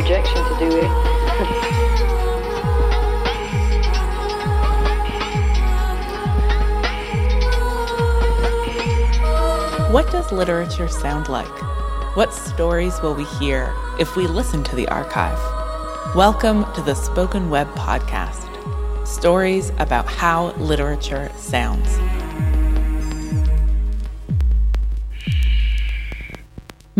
[0.00, 0.90] projection to do it.
[9.92, 11.46] What does literature sound like?
[12.16, 15.38] What stories will we hear if we listen to the archive?
[16.16, 18.46] Welcome to the Spoken Web Podcast
[19.06, 21.98] stories about how literature sounds.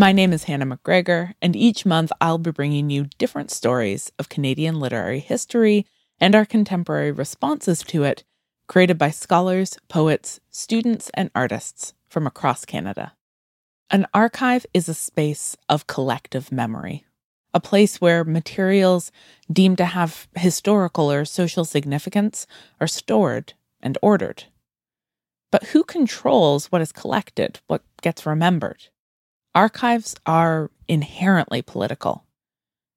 [0.01, 4.29] My name is Hannah McGregor, and each month I'll be bringing you different stories of
[4.29, 5.85] Canadian literary history
[6.19, 8.23] and our contemporary responses to it,
[8.65, 13.13] created by scholars, poets, students, and artists from across Canada.
[13.91, 17.05] An archive is a space of collective memory,
[17.53, 19.11] a place where materials
[19.53, 22.47] deemed to have historical or social significance
[22.79, 24.45] are stored and ordered.
[25.51, 28.87] But who controls what is collected, what gets remembered?
[29.53, 32.23] Archives are inherently political.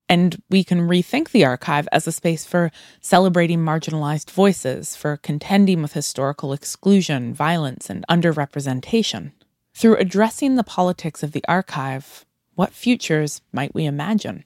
[0.09, 5.83] And we can rethink the archive as a space for celebrating marginalized voices, for contending
[5.83, 9.33] with historical exclusion, violence, and underrepresentation.
[9.75, 12.25] Through addressing the politics of the archive,
[12.55, 14.45] what futures might we imagine?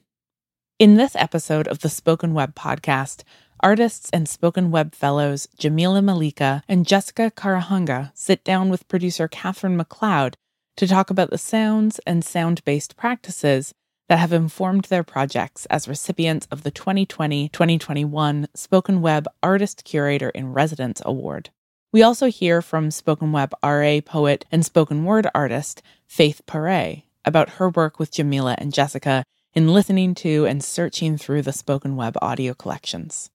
[0.79, 3.21] In this episode of the Spoken Web podcast,
[3.59, 9.77] artists and Spoken Web fellows Jamilah Malika and Jessica Karuhanga sit down with producer Katherine
[9.77, 10.33] McLeod
[10.79, 13.73] to talk about the sounds and sound based practices
[14.07, 20.29] that have informed their projects as recipients of the 2020 2021 Spoken Web Artist Curator
[20.29, 21.49] in Residence Award.
[21.91, 27.49] We also hear from Spoken Web RA poet and spoken word artist Faith Paré about
[27.49, 32.15] her work with Jamilah and Jessica in listening to and searching through the Spoken Web
[32.21, 33.29] audio collections.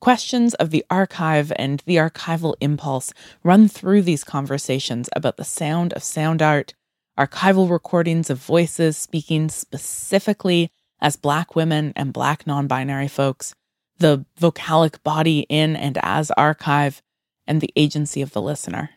[0.00, 5.92] Questions of the archive and the archival impulse run through these conversations about the sound
[5.92, 6.72] of sound art,
[7.18, 13.54] archival recordings of voices speaking specifically as Black women and Black non binary folks,
[13.98, 17.02] the vocalic body in and as archive,
[17.46, 18.90] and the agency of the listener.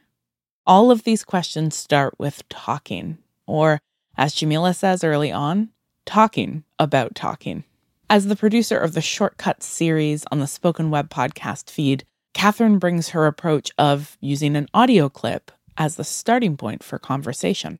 [0.66, 3.82] All of these questions start with talking, or
[4.18, 5.70] as Jamilah says early on,
[6.06, 7.64] talking about talking.
[8.10, 13.10] As the producer of the Shortcuts series on the Spoken Web podcast feed, Katherine brings
[13.10, 17.80] her approach of using an audio clip as the starting point for conversation.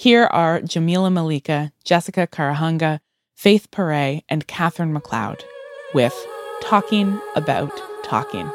[0.00, 3.00] Here are Jamilah Malika, Jessica Karuhanga,
[3.34, 5.40] Faith Paré, and Katherine McLeod
[5.92, 6.14] with
[6.62, 7.72] Talking About
[8.04, 8.48] Talking.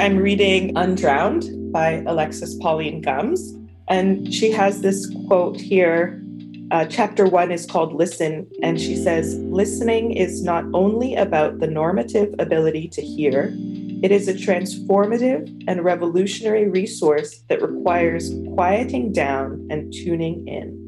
[0.00, 3.52] I'm reading Undrowned by Alexis Pauline Gumbs,
[3.88, 6.24] and she has this quote here.
[6.70, 11.66] Uh, chapter one is called Listen, and she says, Listening is not only about the
[11.66, 13.54] normative ability to hear,
[14.02, 20.80] it is a transformative and revolutionary resource that requires quieting down and tuning in.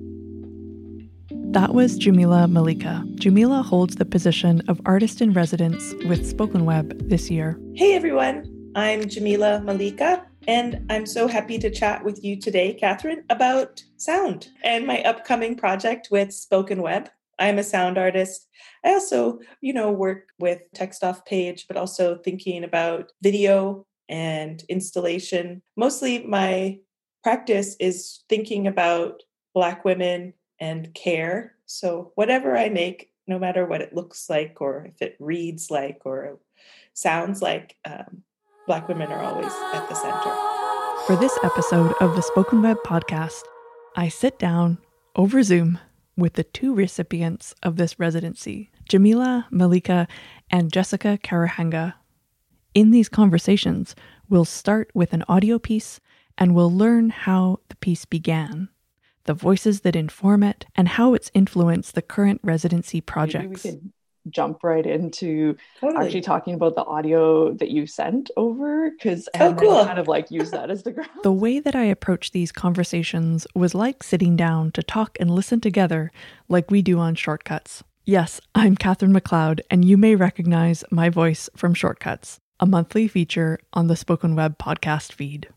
[1.52, 3.04] That was Jamilah Malika.
[3.16, 7.60] Jamilah holds the position of artist in residence with Spoken Web this year.
[7.74, 13.24] Hey everyone, I'm Jamilah Malika, and I'm so happy to chat with you today, Katherine,
[13.28, 17.10] about sound and my upcoming project with Spoken Web.
[17.38, 18.46] I'm a sound artist.
[18.84, 24.62] I also, you know, work with text off page, but also thinking about video and
[24.68, 25.62] installation.
[25.76, 26.78] Mostly my
[27.22, 29.22] practice is thinking about
[29.54, 31.54] Black women and care.
[31.66, 36.00] So whatever I make, no matter what it looks like or if it reads like
[36.04, 36.38] or
[36.94, 38.22] sounds like, um,
[38.66, 40.52] Black women are always at the center.
[41.06, 43.42] For this episode of the Spoken Web podcast,
[43.96, 44.78] I sit down
[45.16, 45.78] over Zoom
[46.16, 50.06] with the two recipients of this residency, Jamilah Malika
[50.50, 51.94] and Jessica Karuhanga.
[52.74, 53.96] In these conversations,
[54.28, 55.98] we'll start with an audio piece
[56.36, 58.68] and we'll learn how the piece began,
[59.24, 63.92] the voices that inform it, and how it's influenced the current residency projects We could
[64.28, 66.04] jump right into totally.
[66.04, 69.86] actually talking about the audio that you sent over because oh, cool.
[69.86, 71.08] kind of like use that as the ground.
[71.22, 75.62] The way that I approached these conversations was like sitting down to talk and listen
[75.62, 76.12] together
[76.50, 77.82] like we do on Shortcuts.
[78.04, 83.60] Yes, I'm Katherine McLeod, and you may recognize my voice from Shortcuts, a monthly feature
[83.74, 85.50] on the Spoken Web podcast feed.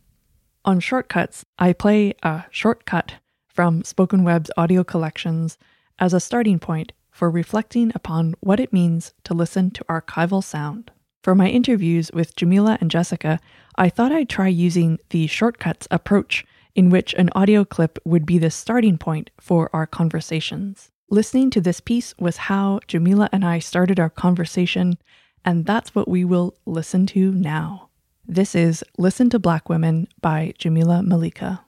[0.63, 3.15] On Shortcuts, I play a shortcut
[3.47, 5.57] from Spoken Web's audio collections
[5.97, 10.91] as a starting point for reflecting upon what it means to listen to archival sound.
[11.23, 13.39] For my interviews with Jamilah and Jessica,
[13.75, 16.45] I thought I'd try using the shortcuts approach,
[16.75, 20.91] in which an audio clip would be the starting point for our conversations.
[21.09, 24.97] Listening to this piece was how Jamilah and I started our conversation,
[25.43, 27.89] and that's what we will listen to now.
[28.27, 31.64] This is Listen to Black Womxn by Jamilah Malika.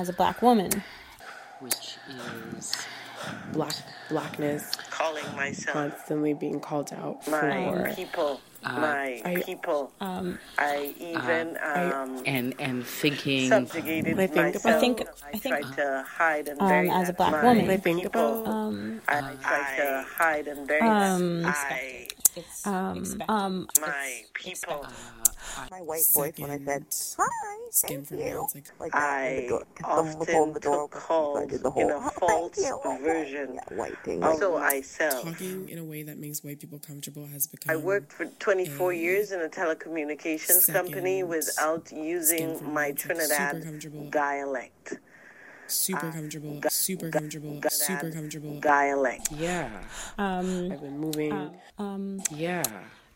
[0.00, 0.82] As a black woman,
[1.60, 1.98] which
[2.56, 2.74] is
[3.52, 3.74] black
[4.08, 4.74] blackness.
[4.90, 7.94] Calling myself constantly being called out my for.
[7.94, 9.92] people uh, my I, people.
[10.00, 14.66] um, I even uh, um, and and thinking subjugated I think myself.
[14.66, 17.68] I think I, think tried to hide and um, as a black woman.
[17.68, 18.42] I think people.
[18.42, 22.08] about um, I tried to hide and bury um, I
[22.64, 24.86] um, um, my people
[25.70, 26.84] my white voice when I said
[27.18, 28.46] hi, skin thank you.
[28.54, 32.58] Like, like I door, often the door took calls the whole, in a oh, false
[32.58, 33.02] you, okay.
[33.02, 34.22] version yeah, white thing.
[34.22, 35.22] of myself.
[35.24, 37.72] Talking in a way that makes white people comfortable has become.
[37.72, 42.98] I worked for 24 years in a telecommunications second company without using from my like,
[43.00, 44.10] super Trinidad comfortable.
[44.10, 44.94] dialect.
[45.66, 48.58] super comfortable, Ga- super ga- comfortable, ga- super comfortable.
[48.60, 49.28] Dialect.
[49.32, 49.68] yeah
[50.18, 52.62] um, I've been moving um, yeah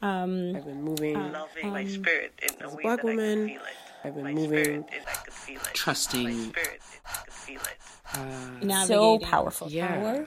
[0.05, 3.07] um, I've been moving Loving my um, spirit in a as a way black that
[3.07, 4.07] I woman, could feel it.
[4.07, 5.75] I've been my moving spirit, it, I could feel it.
[5.75, 6.25] Trusting.
[6.25, 7.79] My spirit, it, could feel it.
[8.15, 9.89] uh, so powerful Yeah.
[9.89, 10.27] power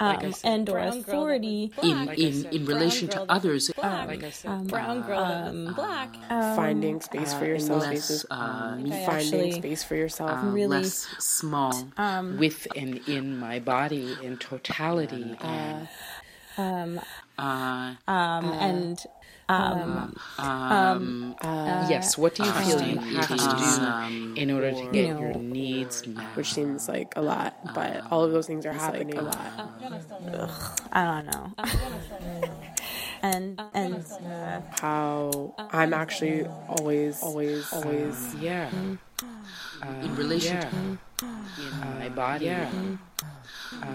[0.00, 2.18] Like um, said, and or brown girl that was authority in black.
[2.18, 4.06] in in relation to girl that was others black.
[4.08, 6.16] like I said um, brown girl um, black.
[6.28, 10.66] um, finding space for uh, yourself less, uh, think finding space for yourself uh, really,
[10.82, 15.88] less small um, with and in my body in totality and
[16.58, 17.00] um,
[17.42, 19.04] uh, um, and
[19.48, 24.32] um, um, uh, yes what do you feel you um, have to uh, do um,
[24.36, 26.24] in order to get You know, your needs met?
[26.36, 29.18] which seems like a lot but all of those things are happening.
[29.18, 29.52] a lot.
[30.92, 31.54] I don't know.
[33.22, 38.68] and and uh, how I'm actually always always always yeah.
[38.70, 38.94] Mm-hmm.
[39.82, 40.68] Uh, in relation to
[41.26, 42.46] in my body.
[42.46, 42.70] yeah.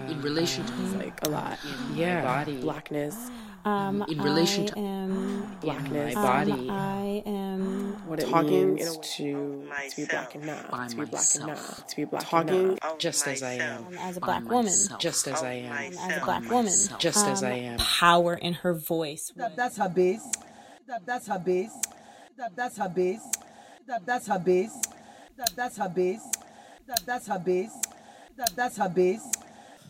[0.08, 1.58] In relation to it's like a lot.
[1.64, 2.16] in yeah.
[2.16, 2.60] my body.
[2.60, 3.30] Blackness.
[3.64, 6.52] Um, in relation I to am blackness my body.
[6.52, 10.96] Um, I am what it Talking means in to, to be black and By to
[10.96, 11.86] be black and now myself.
[11.86, 13.86] to be black Talking and now just as I am.
[13.86, 15.92] Um, as a black woman, just as I am.
[15.98, 17.78] as a black woman, just as I um, am.
[17.78, 19.32] power in her voice.
[19.36, 20.26] That, that's her base.
[20.86, 21.76] That, that's her base.
[22.36, 23.26] That, that's her base.
[23.86, 24.76] That, that's her base.
[25.38, 26.26] That, that's her base.
[26.88, 27.70] That, that's her base.
[28.36, 29.22] That, that's her base.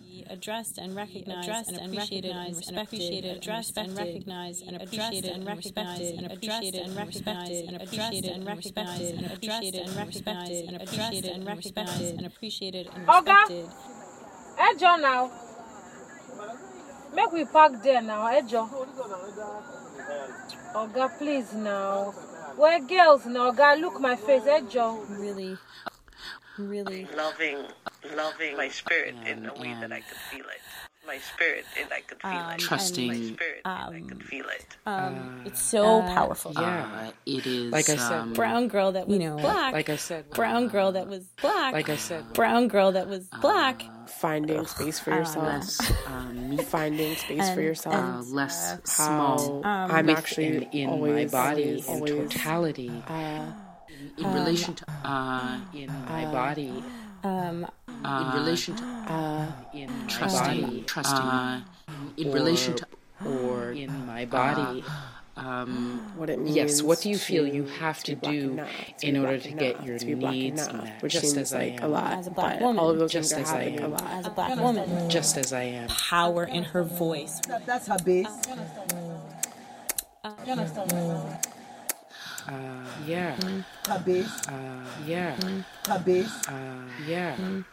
[0.03, 6.15] Be addressed and recognized and appreciated and respected, addressed and recognized and appreciated and recognized
[6.17, 10.77] and appreciated and recognized and appreciated and recognized and appreciated and recognized and appreciated and
[10.77, 10.83] respected.
[10.83, 13.69] Addressed and recognized and appreciated and respected.
[14.59, 15.31] Ejo now.
[17.15, 18.69] Make we park there now, Ejo.
[20.75, 22.13] Oga, please now.
[22.59, 25.09] We're girls now, Oga, look my face, eh, Ejo.
[25.17, 25.57] Really,
[26.59, 27.07] really.
[27.17, 27.59] Loving,
[28.17, 30.61] loving my spirit in a way that I could feel it.
[31.09, 32.59] My spirit, and I could feel Um, it.
[32.59, 33.09] Trusting.
[33.09, 34.67] My spirit, and I um, could feel it.
[34.85, 36.53] Um, it's so Uh, powerful.
[36.53, 39.73] yeah it is Like I said, um, Brown girl that was You know, black.
[39.73, 41.73] like I said brown girl that was black.
[41.73, 43.83] like I said brown girl that was black.
[44.07, 49.63] finding space for yourself less um, finding space for And- yourself uh, less how small
[49.65, 53.47] I'm actually and in always, my body always, in totality uh,
[54.19, 56.83] in relation to uh, in my body
[57.25, 57.67] Um,
[58.05, 60.83] in relation to uh, in trusting- body.
[60.87, 61.61] trusting uh,
[62.17, 62.87] in relation to
[63.27, 64.85] or in my body.
[65.37, 68.51] um, what it means yes what do you feel you have to be black and
[68.51, 68.67] do now,
[68.99, 70.83] to in be order to and get now, your to be black and needs now,
[70.83, 71.03] met?
[71.03, 71.85] which just seems as I like am.
[71.85, 72.79] a lot As a black woman.
[72.79, 73.91] all of those Just as I happening a am.
[73.93, 74.03] lot.
[74.11, 75.89] As a black woman, just as I am.
[75.89, 77.41] Power in her voice.
[77.49, 78.27] That, that's her base.
[82.49, 83.37] Uh, yeah.
[83.43, 85.37] Her uh, yeah.
[85.87, 87.37] Her uh, yeah.
[87.37, 87.65] Her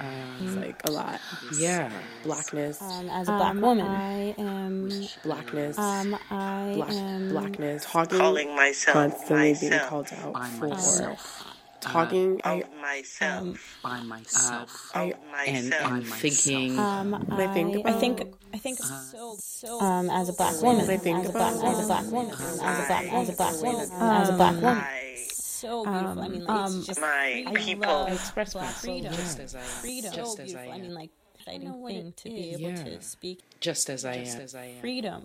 [0.00, 1.20] uh, it's like a lot.
[1.58, 1.90] yeah.
[2.24, 2.80] Blackness.
[2.82, 4.90] Um, as a black woman, I am.
[5.22, 5.78] blackness.
[5.78, 7.28] Um, I black, am.
[7.30, 7.84] blackness.
[7.84, 11.49] Talking Calling myself constantly being called out by for myself
[11.80, 13.78] talking I, Of myself.
[13.82, 15.14] by myself I,
[15.46, 15.92] and myself.
[15.92, 18.22] and thinking Um, I think I think.
[18.52, 19.36] I think so.
[19.38, 19.80] So.
[19.80, 22.30] um, as a black woman, I think as a black, about- as a black woman,
[22.32, 24.84] as a black, as a black woman, as a black woman.
[25.26, 26.22] So beautiful.
[26.22, 27.92] I mean, like, um, it's just my I people.
[27.92, 29.12] love express black myself freedom.
[29.12, 30.12] just as I am freedom.
[30.14, 30.72] just so as I beautiful.
[30.72, 32.84] I, mean, like, exciting know what thing it to be able Yeah.
[32.84, 35.24] to speak just as I am as I am freedom.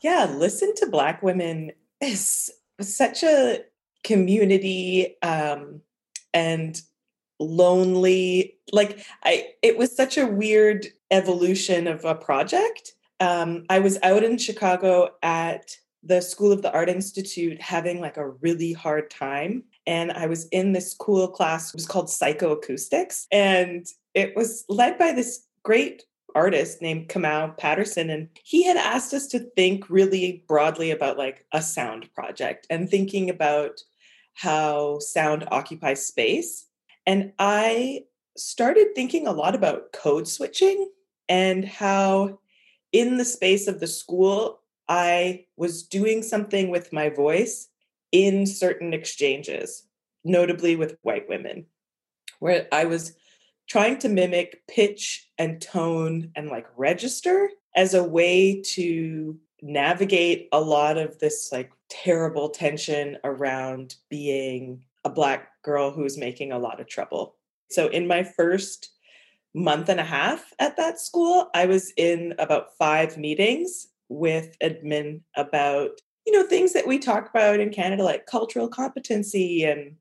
[0.00, 2.50] Yeah, listen to Black women is
[2.80, 3.64] such a
[4.04, 5.80] community um,
[6.32, 6.80] and
[7.40, 8.58] lonely.
[8.72, 12.92] Like I, it was such a weird evolution of a project.
[13.20, 18.16] Um, I was out in Chicago at the School of the Art Institute having like
[18.16, 19.64] a really hard time.
[19.86, 23.26] And I was in this cool class, it was called Psychoacoustics.
[23.32, 28.10] And it was led by this great artist named Kamau Patterson.
[28.10, 32.88] And he had asked us to think really broadly about like a sound project and
[32.88, 33.80] thinking about
[34.34, 36.66] how sound occupies space.
[37.06, 38.04] And I
[38.36, 40.90] started thinking a lot about code switching
[41.28, 42.38] and how
[42.92, 47.68] in the space of the school, I was doing something with my voice
[48.12, 49.86] in certain exchanges,
[50.24, 51.66] notably with white women,
[52.38, 53.14] where I was
[53.68, 60.60] trying to mimic pitch and tone and like register as a way to navigate a
[60.60, 66.80] lot of this like terrible tension around being a black girl who's making a lot
[66.80, 67.36] of trouble.
[67.70, 68.90] So in my first
[69.54, 75.20] month and a half at that school, I was in about 5 meetings with admin
[75.36, 79.96] about you know things that we talk about in Canada like cultural competency and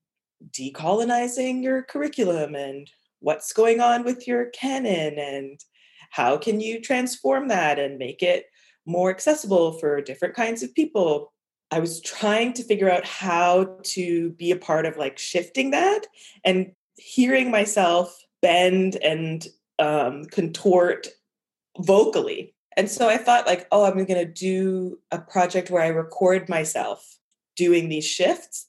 [0.51, 5.59] decolonizing your curriculum and what's going on with your canon and
[6.12, 8.45] how can you transform that and make it
[8.86, 11.33] more accessible for different kinds of people
[11.71, 16.01] i was trying to figure out how to be a part of like shifting that
[16.43, 19.47] and hearing myself bend and
[19.79, 21.07] um, contort
[21.79, 25.88] vocally and so I thought, like, oh, I'm going to do a project where I
[25.88, 27.17] record myself
[27.55, 28.67] doing these shifts.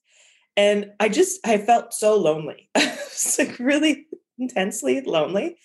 [0.56, 2.70] And I just, I felt so lonely.
[2.74, 4.06] it's like really
[4.38, 5.56] intensely lonely.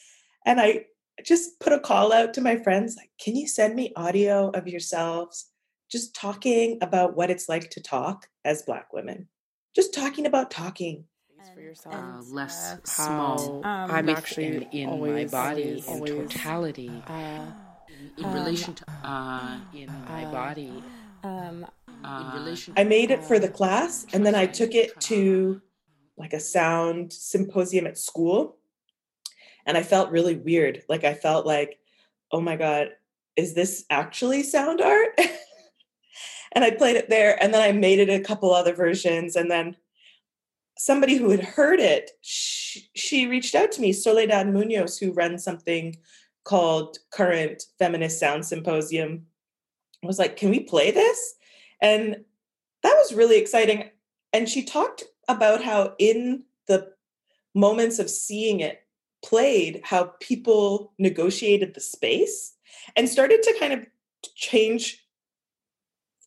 [0.46, 0.86] And I
[1.24, 4.68] just put a call out to my friends, like, can you send me audio of
[4.68, 5.51] yourselves
[5.92, 9.27] just talking about what it's like to talk as Black women?
[9.75, 11.06] Just talking about talking
[11.53, 11.96] for yourself.
[11.96, 13.62] Uh, less uh, small.
[13.63, 17.03] Um, I'm actually in always, my body always, in totality.
[17.08, 17.46] Uh,
[18.18, 20.84] in um, relation to uh, in my body.
[21.24, 21.65] Um,
[22.03, 25.62] uh, in relation, I made it for the class, and then I took it to
[26.18, 28.58] like a sound symposium at school,
[29.65, 30.84] and I felt really weird.
[30.89, 31.79] Like I felt like,
[32.32, 32.89] oh my god,
[33.36, 35.20] is this actually sound art?
[36.53, 39.50] and I played it there, and then I made it a couple other versions, and
[39.50, 39.75] then
[40.77, 45.43] somebody who had heard it, she, she reached out to me, Soledad Munoz, who runs
[45.43, 45.96] something
[46.43, 49.25] called Current Feminist Sound Symposium.
[50.03, 51.36] I was like, can we play this?
[51.82, 52.17] And
[52.82, 53.89] that was really exciting.
[54.34, 56.91] And she talked about how, in the
[57.55, 58.82] moments of seeing it
[59.24, 62.53] played, how people negotiated the space
[62.96, 63.86] and started to kind of
[64.36, 65.06] change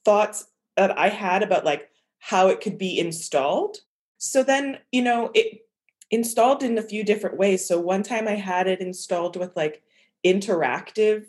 [0.04, 3.78] thoughts that I had about like how it could be installed.
[4.18, 5.66] So then, you know, it
[6.10, 7.66] installed in a few different ways.
[7.66, 9.82] So one time I had it installed with like
[10.24, 11.26] interactive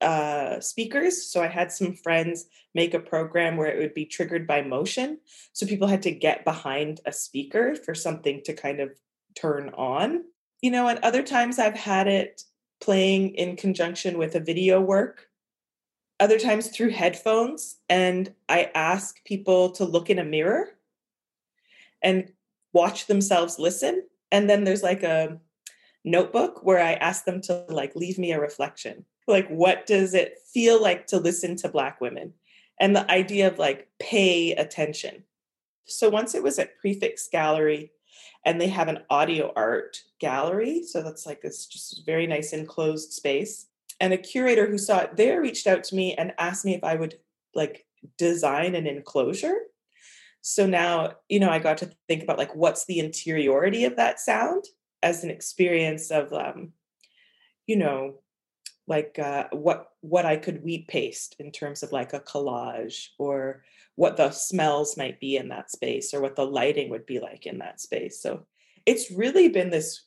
[0.00, 1.30] uh, speakers.
[1.30, 5.18] So I had some friends make a program where it would be triggered by motion.
[5.52, 8.90] So people had to get behind a speaker for something to kind of
[9.34, 10.24] turn on.
[10.62, 12.42] You know, and other times I've had it
[12.80, 15.28] playing in conjunction with a video work,
[16.20, 17.76] other times through headphones.
[17.88, 20.70] And I ask people to look in a mirror
[22.02, 22.32] and
[22.72, 24.04] watch themselves listen.
[24.32, 25.38] And then there's like a
[26.04, 29.04] notebook where I ask them to like leave me a reflection.
[29.26, 32.32] Like, what does it feel like to listen to Black women?
[32.78, 35.24] And the idea of like pay attention.
[35.86, 37.92] So once it was at Prefix Gallery,
[38.46, 40.84] and they have an audio art gallery.
[40.84, 43.66] So that's like this just very nice enclosed space.
[44.00, 46.84] And a curator who saw it there reached out to me and asked me if
[46.84, 47.18] I would
[47.54, 47.84] like
[48.16, 49.56] design an enclosure.
[50.42, 54.20] So now, you know, I got to think about like what's the interiority of that
[54.20, 54.64] sound
[55.02, 56.72] as an experience of um,
[57.66, 58.20] you know
[58.86, 63.64] like uh, what what I could wheat paste in terms of like a collage or
[63.96, 67.46] what the smells might be in that space or what the lighting would be like
[67.46, 68.20] in that space.
[68.20, 68.46] So
[68.84, 70.04] it's really been this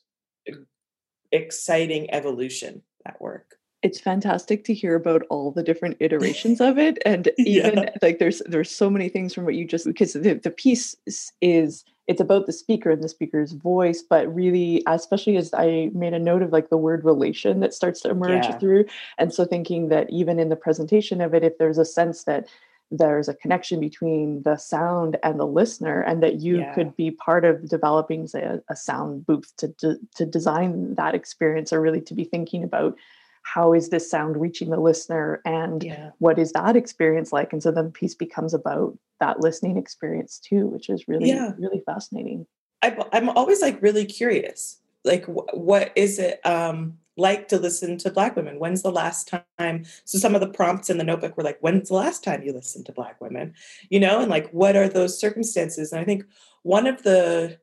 [1.32, 6.98] exciting evolution that work it's fantastic to hear about all the different iterations of it
[7.04, 7.90] and even yeah.
[8.02, 10.96] like there's there's so many things from what you just because the, the piece
[11.40, 16.12] is it's about the speaker and the speaker's voice but really especially as i made
[16.12, 18.58] a note of like the word relation that starts to emerge yeah.
[18.58, 18.84] through
[19.18, 22.48] and so thinking that even in the presentation of it if there's a sense that
[22.90, 26.74] there's a connection between the sound and the listener and that you yeah.
[26.74, 31.14] could be part of developing say, a, a sound booth to, to, to design that
[31.14, 32.96] experience or really to be thinking about
[33.42, 36.10] how is this sound reaching the listener and yeah.
[36.18, 40.38] what is that experience like and so then the piece becomes about that listening experience
[40.38, 41.52] too which is really yeah.
[41.58, 42.46] really fascinating
[42.82, 47.98] I, i'm always like really curious like wh- what is it um like to listen
[47.98, 48.58] to black women?
[48.58, 51.88] When's the last time so some of the prompts in the notebook were like when's
[51.88, 53.54] the last time you listened to black women?
[53.90, 55.92] You know and like what are those circumstances?
[55.92, 56.24] And i think
[56.62, 57.58] one of the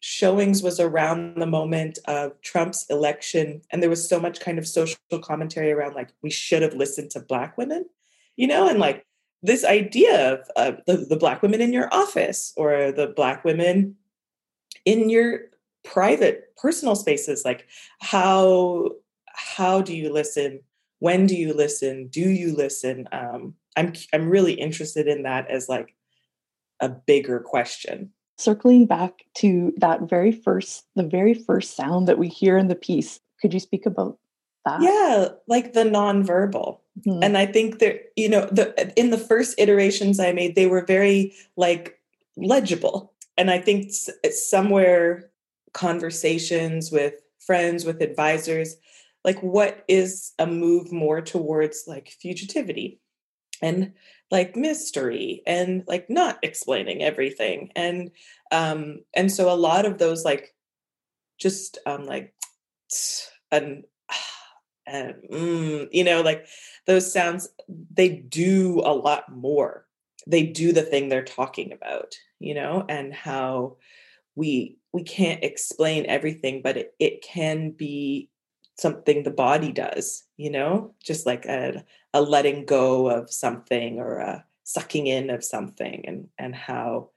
[0.00, 4.66] showings was around the moment of trump's election and there was so much kind of
[4.66, 7.84] social commentary around like we should have listened to black women
[8.36, 9.04] you know and like
[9.42, 13.96] this idea of uh, the, the black women in your office or the black women
[14.84, 15.40] in your
[15.84, 17.66] private personal spaces like
[18.00, 18.90] how
[19.34, 20.60] how do you listen?
[20.98, 22.08] When do you listen?
[22.08, 23.08] Do you listen?
[23.12, 25.94] Um i'm i'm really interested in that as like
[26.80, 28.10] a bigger question.
[28.38, 32.74] Circling back to that very first the very first sound that we hear in the
[32.74, 34.18] piece could you speak about
[34.66, 34.82] that?
[34.82, 36.80] Yeah like the nonverbal.
[37.06, 37.22] Mm-hmm.
[37.22, 40.84] and i think that you know the in the first iterations i made they were
[40.84, 41.98] very like
[42.36, 43.14] legible.
[43.38, 45.29] And i think it's somewhere
[45.72, 48.76] conversations with friends, with advisors,
[49.24, 52.98] like what is a move more towards like fugitivity
[53.62, 53.92] and
[54.30, 57.70] like mystery and like not explaining everything?
[57.76, 58.10] And
[58.50, 60.54] um and so a lot of those like
[61.38, 62.34] just um like
[63.52, 63.84] and
[64.86, 66.46] and mm, you know like
[66.86, 67.48] those sounds
[67.92, 69.86] they do a lot more.
[70.26, 73.76] They do the thing they're talking about you know and how
[74.34, 78.28] we we can't explain everything but it, it can be
[78.76, 84.18] something the body does you know just like a, a letting go of something or
[84.18, 87.10] a sucking in of something and and how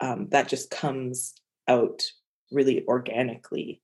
[0.00, 1.34] um, that just comes
[1.68, 2.02] out
[2.52, 3.80] really organically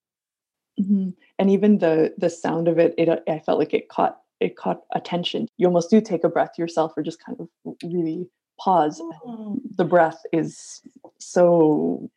[0.79, 1.11] mm-hmm.
[1.39, 4.83] and even the the sound of it it i felt like it caught it caught
[4.95, 7.49] attention you almost do take a breath yourself or just kind of
[7.83, 8.29] really
[8.61, 9.59] pause oh.
[9.77, 10.83] the breath is
[11.19, 12.11] so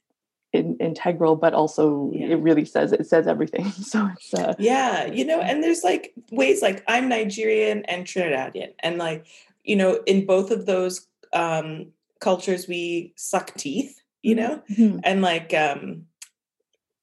[0.55, 2.27] in, integral but also yeah.
[2.27, 6.13] it really says it says everything so it's uh, yeah you know and there's like
[6.31, 9.27] ways like i'm nigerian and trinidadian and like
[9.63, 11.87] you know in both of those um
[12.19, 14.99] cultures we suck teeth you know mm-hmm.
[15.03, 16.03] and like um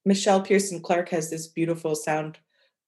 [0.08, 2.38] michèle pearson clarke has this beautiful sound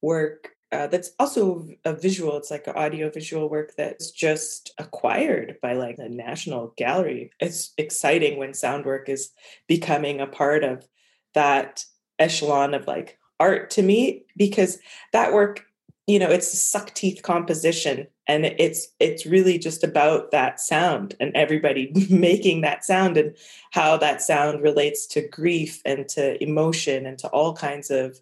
[0.00, 5.56] work uh, that's also a visual it's like an audio visual work that's just acquired
[5.62, 7.30] by like the national gallery.
[7.38, 9.30] It's exciting when sound work is
[9.68, 10.86] becoming a part of
[11.34, 11.84] that
[12.18, 14.78] echelon of like art to me because
[15.12, 15.64] that work
[16.06, 21.14] you know it's a suck teeth composition and it's it's really just about that sound
[21.18, 23.36] and everybody making that sound and
[23.72, 28.20] how that sound relates to grief and to emotion and to all kinds of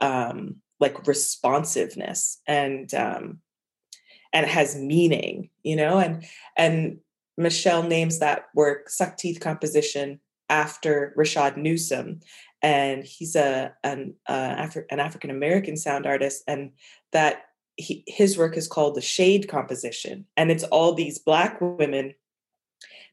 [0.00, 3.38] um, like responsiveness and um
[4.32, 6.24] and has meaning you know and
[6.56, 6.98] and
[7.38, 12.20] michelle names that work suck teeth composition after rashaad newsome
[12.62, 16.72] and he's a an uh, Afri- an african american sound artist and
[17.12, 17.42] that
[17.76, 22.14] he, his work is called the shade composition and it's all these black women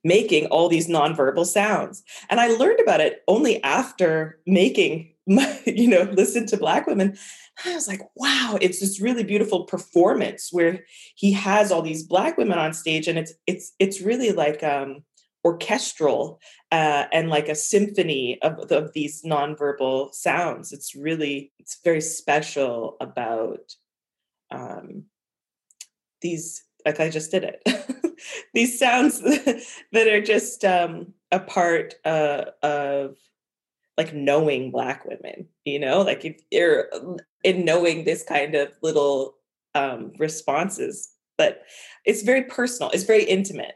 [0.04, 5.88] making all these nonverbal sounds and i learned about it only after making my, you
[5.88, 7.17] know listen to black women
[7.65, 10.84] I was like, wow, it's this really beautiful performance where
[11.15, 15.04] he has all these black women on stage, and it's it's it's really like um,
[15.46, 16.39] orchestral
[16.72, 20.72] uh, and like a symphony of, of these nonverbal sounds.
[20.72, 23.76] It's really it's very special about
[24.50, 25.06] um,
[26.22, 26.63] these.
[26.86, 28.15] Like I just did it.
[28.54, 29.22] these sounds
[29.91, 33.17] that are just um, a part uh, of
[34.01, 36.89] like knowing black women you know like if you're
[37.43, 39.35] in knowing this kind of little
[39.75, 41.63] um responses but
[42.05, 43.75] it's very personal it's very intimate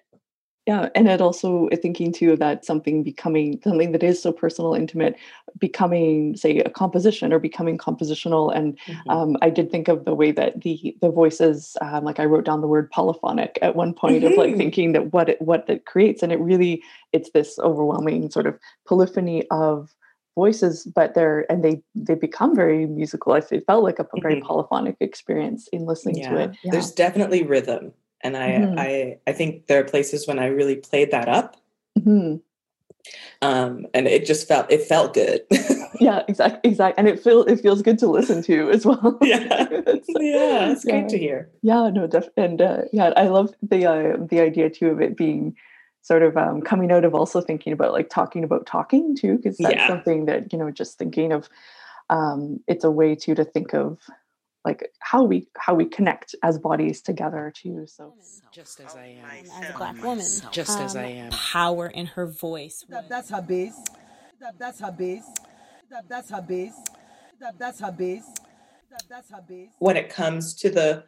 [0.66, 5.16] yeah and it also thinking too that something becoming something that is so personal intimate
[5.60, 9.10] becoming say a composition or becoming compositional and mm-hmm.
[9.12, 12.46] um, i did think of the way that the the voices um, like i wrote
[12.46, 14.32] down the word polyphonic at one point mm-hmm.
[14.32, 14.58] of like mm-hmm.
[14.58, 16.82] thinking that what it what it creates and it really
[17.14, 18.58] it's this overwhelming sort of
[18.88, 19.94] polyphony of
[20.36, 24.46] voices but they're and they they become very musical it felt like a very mm-hmm.
[24.46, 26.30] polyphonic experience in listening yeah.
[26.30, 26.72] to it yeah.
[26.72, 28.78] there's definitely rhythm and i mm-hmm.
[28.78, 31.56] i i think there are places when i really played that up
[31.98, 32.36] mm-hmm.
[33.42, 35.42] um and it just felt it felt good
[36.02, 39.68] yeah exactly exactly and it feel it feels good to listen to as well yeah
[39.72, 40.92] it's, yeah it's yeah.
[40.92, 44.70] great to hear yeah no def- and uh, yeah i love the uh, the idea
[44.70, 45.56] too of it being
[46.06, 49.58] sort of um, coming out of also thinking about like talking about talking too because
[49.58, 49.88] that's yeah.
[49.88, 51.50] something that you know just thinking of
[52.12, 53.98] um, it's a way to to think of
[54.64, 58.14] like how we how we connect as bodies together too so.
[58.52, 59.46] Just as i am.
[59.64, 60.26] As a black woman.
[60.52, 61.32] just as i am.
[61.32, 63.80] Power in her voice That's her that, that's her base.
[64.40, 65.26] That, that's her base.
[65.90, 66.76] That, that's her base.
[67.40, 67.54] That,
[69.10, 69.70] that's her base.
[69.80, 71.06] When it comes to the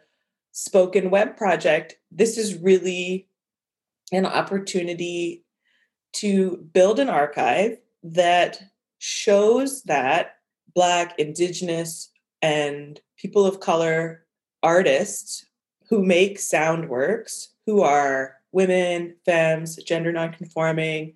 [0.54, 3.27] spoken web project, this is really
[4.12, 5.43] an opportunity
[6.13, 8.60] to build an archive that
[9.00, 10.36] shows that
[10.74, 14.26] Black, Indigenous, and people of color
[14.63, 15.46] artists
[15.89, 21.13] who make sound works, who are women, femmes, gender nonconforming,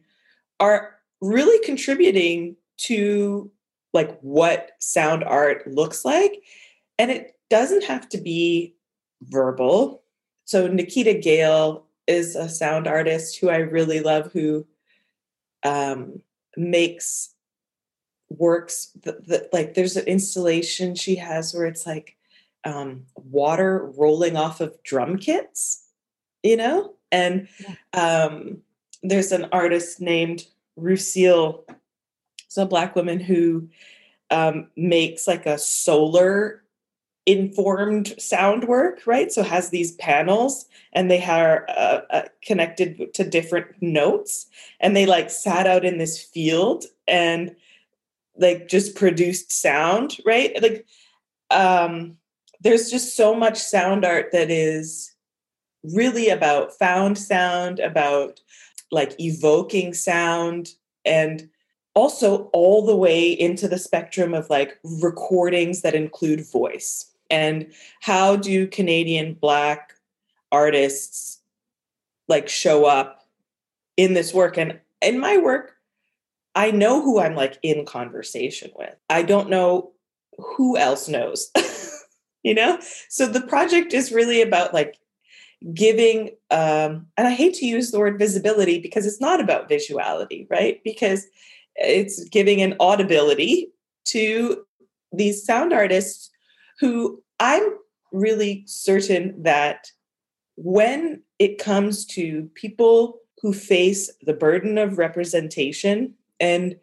[0.59, 3.51] are really contributing to
[3.93, 6.43] like what sound art looks like.
[6.97, 8.75] And it doesn't have to be
[9.23, 10.03] verbal.
[10.45, 14.65] So Nikita Gale is a sound artist who I really love who
[15.63, 16.21] um,
[16.57, 17.33] makes
[18.29, 22.15] works that, like there's an installation she has where it's like
[22.63, 25.87] um, water rolling off of drum kits,
[26.43, 26.93] you know?
[27.11, 27.47] And
[27.93, 28.59] um,
[29.03, 31.65] there's an artist named Rucille,
[32.45, 33.69] it's a black woman who
[34.29, 36.60] um, makes like a solar
[37.31, 39.31] informed sound work, right?
[39.31, 44.47] So has these panels and they are uh, uh, connected to different notes
[44.79, 47.55] and they like sat out in this field and
[48.37, 50.61] like just produced sound, right?
[50.61, 50.85] Like
[51.49, 52.17] um
[52.61, 55.15] there's just so much sound art that is
[55.83, 58.39] really about found sound, about
[58.91, 60.69] like evoking sound
[61.05, 61.49] and
[61.95, 68.35] also all the way into the spectrum of like recordings that include voice and how
[68.35, 69.93] do canadian black
[70.51, 71.41] artists
[72.27, 73.25] like show up
[73.97, 74.57] in this work?
[74.57, 75.73] And in my work
[76.53, 78.95] i know who i'm like in conversation with.
[79.09, 79.91] I don't know
[80.37, 81.49] who else knows
[82.43, 82.79] you know?
[83.09, 84.97] So the project is really about like
[85.75, 90.47] giving um and i hate to use the word visibility because it's not about visuality
[90.49, 90.81] right?
[90.83, 91.27] Because
[91.75, 93.71] it's giving an audibility
[94.05, 94.65] to
[95.13, 96.29] these sound artists
[96.79, 97.61] who i'm
[98.13, 99.91] really certain that
[100.55, 106.75] when it comes to people who face the burden of representation and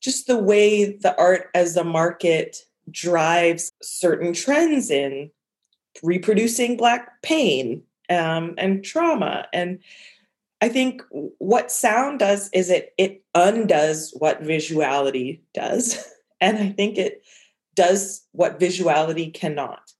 [0.00, 5.30] just the way the art as a market drives certain trends in
[6.02, 9.78] reproducing black pain um, and trauma and
[10.60, 11.02] i think
[11.38, 16.04] what sound does is it it undoes what visuality does.
[16.40, 17.22] And i think it
[17.74, 19.92] does what visuality cannot.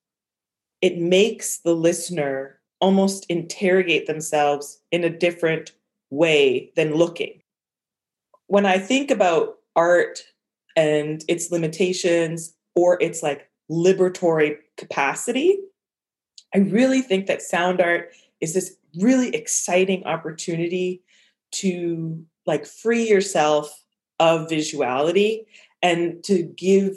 [0.80, 5.72] It makes the listener almost interrogate themselves in a different
[6.10, 7.40] way than looking.
[8.48, 10.22] When i think about art
[10.76, 15.58] and its limitations or its like liberatory capacity
[16.54, 21.02] I really think that sound art is this really exciting opportunity
[21.52, 23.84] to like free yourself
[24.18, 25.46] of visuality
[25.80, 26.96] and to give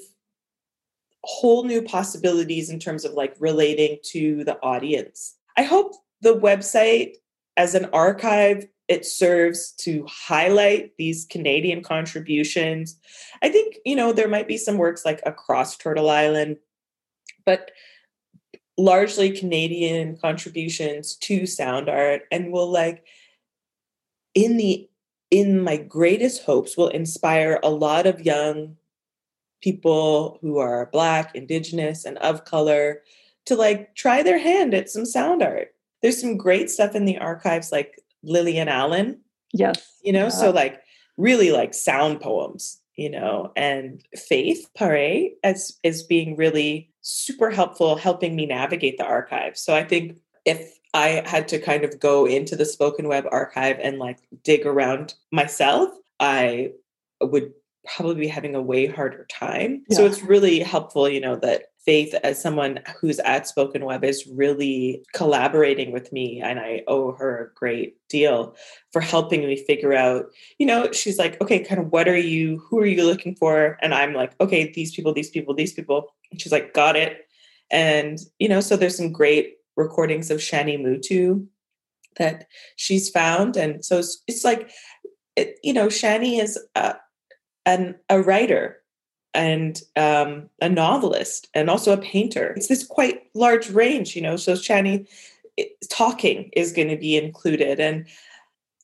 [1.25, 5.35] whole new possibilities in terms of like relating to the audience.
[5.57, 7.13] I hope the website
[7.57, 12.99] as an archive it serves to highlight these Canadian contributions.
[13.41, 16.57] I think, you know, there might be some works like across Turtle Island,
[17.45, 17.71] but
[18.77, 23.05] largely Canadian contributions to sound art and will like
[24.33, 24.87] in the
[25.31, 28.75] in my greatest hopes will inspire a lot of young
[29.61, 33.01] people who are black, indigenous and of color
[33.45, 35.73] to like try their hand at some sound art.
[36.01, 39.19] There's some great stuff in the archives like Lillian Allen.
[39.53, 39.97] Yes.
[40.03, 40.29] You know, yeah.
[40.29, 40.81] so like
[41.17, 47.95] really like sound poems, you know, and Faith Pare as is being really super helpful
[47.95, 49.57] helping me navigate the archive.
[49.57, 53.77] So I think if I had to kind of go into the spoken web archive
[53.81, 55.89] and like dig around myself,
[56.19, 56.71] I
[57.21, 57.51] would
[57.85, 59.83] probably be having a way harder time.
[59.89, 59.97] Yeah.
[59.97, 64.25] So it's really helpful, you know, that Faith, as someone who's at Spoken Web, is
[64.25, 66.41] really collaborating with me.
[66.41, 68.55] And I owe her a great deal
[68.91, 70.25] for helping me figure out,
[70.57, 73.77] you know, she's like, okay, kind of what are you, who are you looking for?
[73.83, 76.07] And I'm like, okay, these people, these people, these people.
[76.31, 77.27] And she's like, got it.
[77.69, 81.45] And, you know, so there's some great recordings of Shani Mootoo
[82.17, 83.57] that she's found.
[83.57, 84.71] And so it's, it's like,
[85.35, 86.95] it, you know, Shani is a,
[87.65, 88.81] an, a writer
[89.33, 92.53] and um, a novelist and also a painter.
[92.55, 94.37] It's this quite large range, you know.
[94.37, 95.07] So Shani
[95.57, 98.07] it, talking is going to be included, and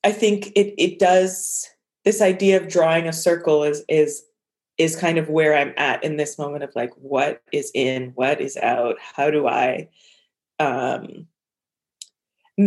[0.04, 1.70] I think it it does
[2.04, 4.24] this idea of drawing a circle is is
[4.78, 8.42] is kind of where I'm at in this moment of like what is in, what
[8.42, 9.90] is out, how do I
[10.60, 11.28] um,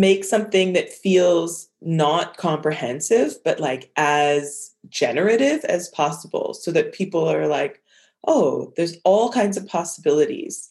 [0.01, 7.29] make something that feels not comprehensive but like as generative as possible so that people
[7.29, 7.83] are like
[8.27, 10.71] oh, there's all kinds of possibilities.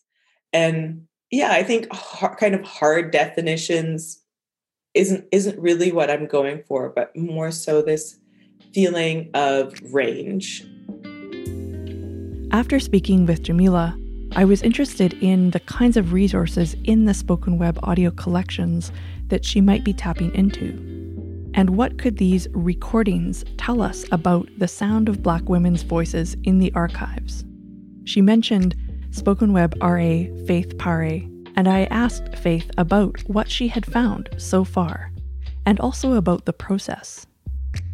[0.52, 4.22] And yeah, I think hard, kind of hard definitions
[4.94, 8.20] isn't isn't really what I'm going for, but more so this
[8.74, 10.64] feeling of range.
[12.52, 14.00] After speaking with Jamilah,
[14.36, 18.92] I was interested in the kinds of resources in the spoken web audio collections
[19.28, 20.94] that she might be tapping into.
[21.56, 26.60] And what could these recordings tell us about the sound of Black women's voices in
[26.60, 27.46] the archives?
[28.06, 28.76] She mentioned
[29.12, 31.22] spoken web RA Faith Pare,
[31.56, 35.12] and I asked Faith about what she had found so far,
[35.66, 37.28] and also about the process.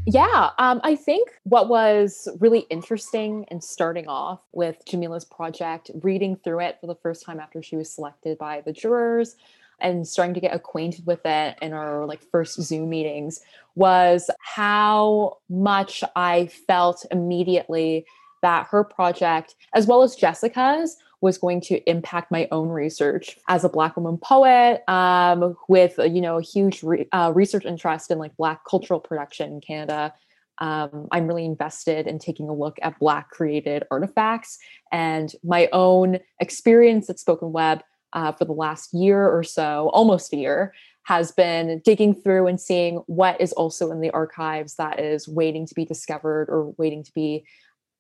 [0.05, 6.35] Yeah, um, I think what was really interesting in starting off with Jamilah's project, reading
[6.37, 9.35] through it for the first time after she was selected by the jurors,
[9.81, 13.39] and starting to get acquainted with it in our like first Zoom meetings,
[13.75, 18.05] was how much I felt immediately
[18.41, 23.37] that her project, as well as Jessica's, was going to impact my own research.
[23.47, 28.11] As a black woman poet um, with you know a huge re- uh, research interest
[28.11, 30.13] in like black cultural production in canada
[30.59, 34.57] um, i'm really invested in taking a look at black created artifacts
[34.91, 37.81] and my own experience at spoken web
[38.13, 42.61] uh, for the last year or so almost a year has been digging through and
[42.61, 47.03] seeing what is also in the archives that is waiting to be discovered or waiting
[47.03, 47.43] to be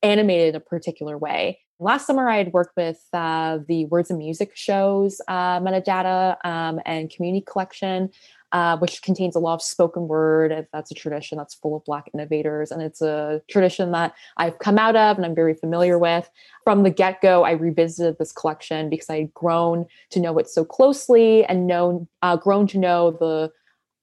[0.03, 1.59] animated in a particular way.
[1.79, 6.81] Last summer, I had worked with uh, the Words and Music shows uh, metadata um,
[6.85, 8.09] and community collection,
[8.51, 10.67] uh, which contains a lot of spoken word.
[10.73, 12.71] That's a tradition that's full of Black innovators.
[12.71, 16.29] And it's a tradition that I've come out of and I'm very familiar with.
[16.63, 20.49] From the get go, I revisited this collection because I had grown to know it
[20.49, 23.51] so closely and known, uh, grown to know the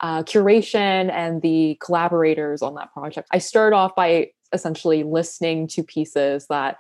[0.01, 3.29] uh, curation and the collaborators on that project.
[3.33, 6.77] I started off by essentially listening to pieces that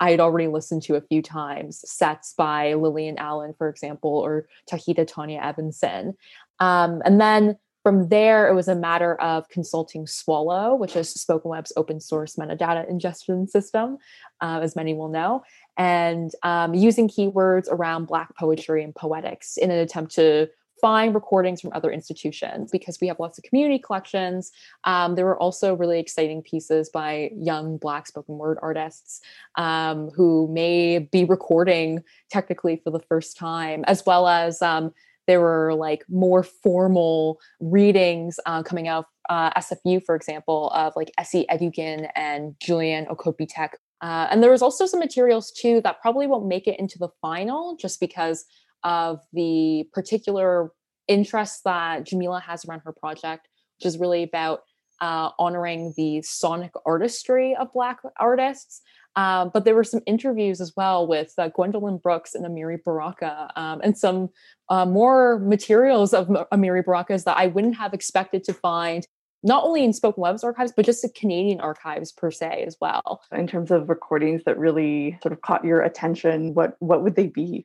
[0.00, 4.46] I had already listened to a few times, sets by Lillian Allen, for example, or
[4.70, 6.14] Tahita Tanya Evanson.
[6.60, 11.50] Um, and then from there, it was a matter of consulting Swallow, which is Spoken
[11.50, 13.98] Web's open source metadata ingestion system,
[14.40, 15.42] uh, as many will know,
[15.76, 20.48] and um, using keywords around Black poetry and poetics in an attempt to
[20.80, 24.52] find recordings from other institutions because we have lots of community collections.
[24.84, 29.20] Um, there were also really exciting pieces by young Black spoken word artists
[29.56, 34.92] um, who may be recording technically for the first time, as well as um,
[35.28, 41.12] there were like more formal readings uh, coming out uh, SFU, for example, of like
[41.20, 43.74] Esi Edugyan and Juliane Okot Bitek.
[44.00, 47.10] Uh, and there was also some materials too that probably won't make it into the
[47.20, 48.46] final just because
[48.84, 50.72] of the particular
[51.08, 54.60] interests that Jamilah has around her project, which is really about
[55.00, 58.80] uh, honoring the sonic artistry of Black artists.
[59.18, 63.50] Um, but there were some interviews as well with uh, Gwendolyn Brooks and Amiri Baraka,
[63.56, 64.30] um, and some
[64.68, 69.06] uh, more materials of Amiri Baraka's that I wouldn't have expected to find
[69.42, 73.22] not only in spoken web's archives but just the canadian archives per se as well
[73.30, 77.28] in terms of recordings that really sort of caught your attention what what would they
[77.28, 77.64] be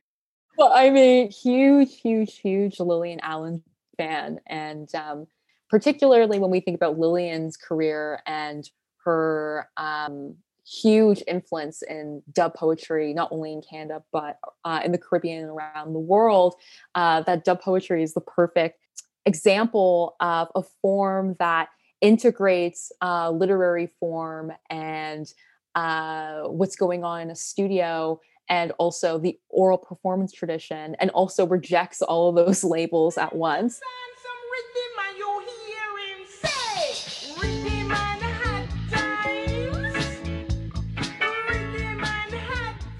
[0.56, 3.62] well, I'm a huge, huge, huge Lillian Allen
[3.96, 4.40] fan.
[4.46, 5.26] And um,
[5.68, 8.68] particularly when we think about Lillian's career and
[9.04, 10.36] her um,
[10.66, 15.50] huge influence in dub poetry, not only in Canada, but uh, in the Caribbean and
[15.50, 16.54] around the world,
[16.94, 18.80] uh, that dub poetry is the perfect
[19.26, 21.68] example of a form that
[22.00, 25.32] integrates uh, literary form and
[25.74, 31.46] uh, what's going on in a studio and also the oral performance tradition and also
[31.46, 33.80] rejects all of those labels at once.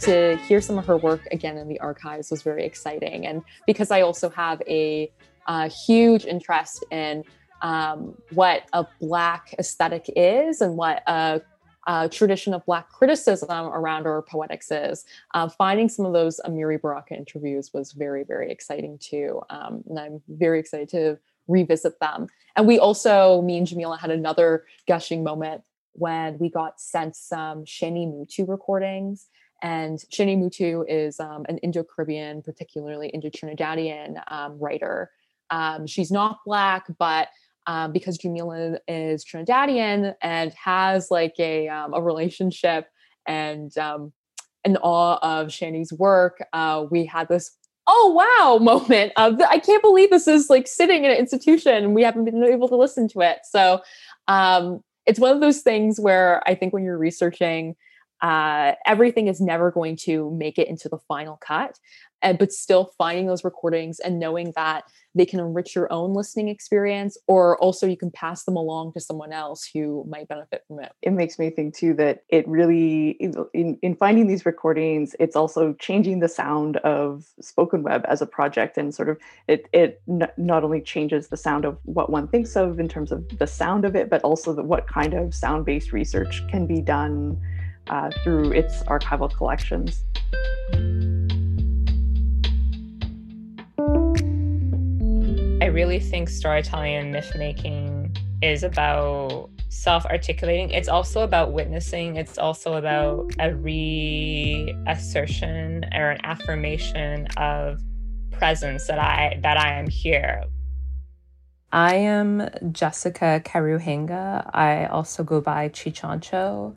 [0.04, 3.26] To hear some of her work again in the archives was very exciting.
[3.26, 5.10] And because I also have a,
[5.46, 7.24] a huge interest in
[7.62, 11.40] um, what a Black aesthetic is and what a
[11.86, 15.06] uh, tradition of Black criticism around our poetics is.
[15.32, 19.40] Uh, finding some of those Amiri Baraka interviews was very, very exciting too.
[19.48, 22.26] Um, and I'm very excited to revisit them.
[22.56, 25.62] And we also, me and Jamilah had another gushing moment
[25.92, 29.28] when we got sent some Shani Mootoo recordings.
[29.64, 35.10] And Shani Mootoo is um, an Indo Caribbean, particularly Indo Trinidadian um, writer.
[35.48, 37.28] Um, she's not Black, but
[37.66, 42.88] um, because Jamilah is Trinidadian and has like a um, a relationship
[43.26, 44.12] and um,
[44.66, 49.82] an awe of Shani's work, uh, we had this oh wow moment of I can't
[49.82, 53.08] believe this is like sitting in an institution and we haven't been able to listen
[53.08, 53.38] to it.
[53.50, 53.80] So
[54.28, 57.76] um, it's one of those things where I think when you're researching
[58.20, 61.78] uh, everything is never going to make it into the final cut
[62.24, 66.48] and but still finding those recordings and knowing that they can enrich your own listening
[66.48, 70.80] experience or also you can pass them along to someone else who might benefit from
[70.80, 70.90] it.
[71.02, 75.74] It makes me think too that it really in, in finding these recordings it's also
[75.74, 80.28] changing the sound of spoken web as a project and sort of it it n-
[80.36, 83.84] not only changes the sound of what one thinks of in terms of the sound
[83.84, 87.38] of it but also the, what kind of sound based research can be done
[87.88, 90.04] uh, through its archival collections.
[95.62, 100.70] I really think storytelling and myth making is about self articulating.
[100.70, 102.16] It's also about witnessing.
[102.16, 104.74] It's also about a reassertion
[105.94, 107.80] or an affirmation of
[108.30, 110.44] presence that I that I am here.
[111.72, 114.48] I am Jessica Karuhanga.
[114.54, 116.76] I also go by Chichancho.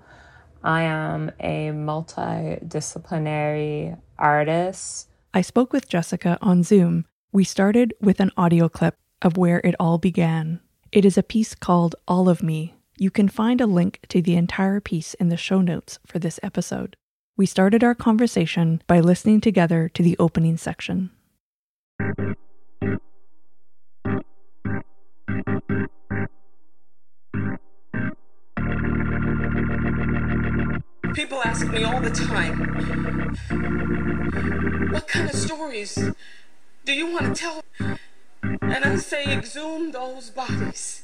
[0.63, 5.09] I am a multidisciplinary artist.
[5.33, 7.05] I spoke with Jessica on Zoom.
[7.31, 10.59] We started with an audio clip of where it all began.
[10.91, 12.75] It is a piece called All of Me.
[12.97, 16.39] You can find a link to the entire piece in the show notes for this
[16.41, 16.95] episode.
[17.35, 21.11] We started our conversation by listening together to the opening section.
[31.13, 32.57] People ask me all the time,
[34.91, 35.97] what kind of stories
[36.85, 37.63] do you want to tell?
[38.41, 41.03] And I say, exhume those bodies.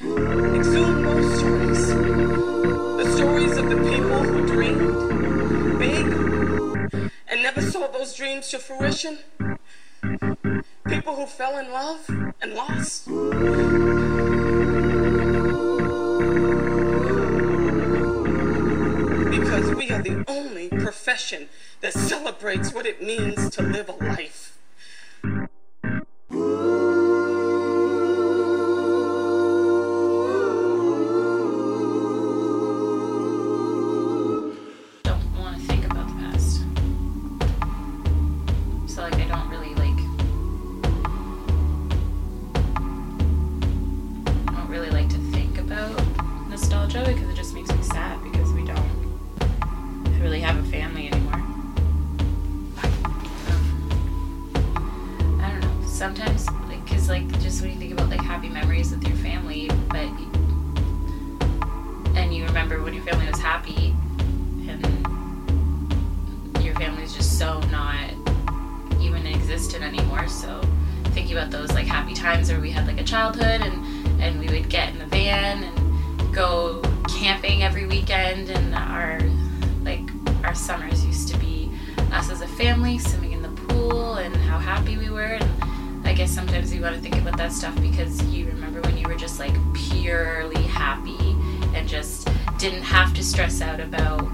[0.00, 1.88] Exhume those stories.
[1.88, 6.06] The stories of the people who dreamed big
[7.28, 9.18] and never saw those dreams to fruition.
[10.86, 12.08] People who fell in love
[12.40, 13.08] and lost.
[19.54, 21.46] Because we are the only profession
[21.82, 24.58] that celebrates what it means to live a life.
[57.12, 60.08] Like, just when you think about like happy memories with your family, but
[62.16, 63.94] and you remember when your family was happy,
[64.66, 64.80] and
[66.64, 68.10] your family's just so not
[68.98, 70.26] even existent anymore.
[70.26, 70.62] So
[71.08, 73.84] thinking about those like happy times where we had like a childhood and
[74.22, 79.20] and we would get in the van and go camping every weekend and our
[79.84, 80.08] like
[80.44, 81.70] our summers used to be
[82.10, 85.71] us as a family swimming in the pool and how happy we were and
[86.12, 89.08] i guess sometimes you want to think about that stuff because you remember when you
[89.08, 91.34] were just like purely happy
[91.74, 94.30] and just didn't have to stress out about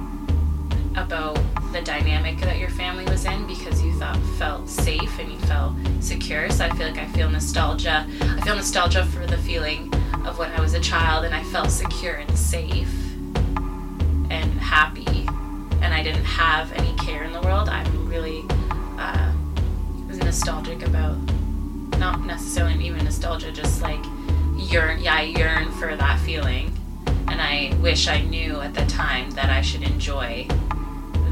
[0.97, 1.39] about
[1.71, 5.73] the dynamic that your family was in because you thought felt safe and you felt
[6.01, 6.51] secure.
[6.51, 9.95] So i feel like i feel nostalgia i feel nostalgia for the feeling
[10.27, 12.93] of when i was a child and i felt secure and safe
[14.31, 15.29] and happy
[15.81, 18.45] and I didn't have any care in the world, I'm really
[18.99, 19.33] uh,
[20.09, 21.17] nostalgic about
[21.99, 24.05] not necessarily even nostalgia, just like
[24.57, 25.01] yearn.
[25.01, 26.73] Yeah, I yearn for that feeling,
[27.27, 30.47] and I wish I knew at the time that I should enjoy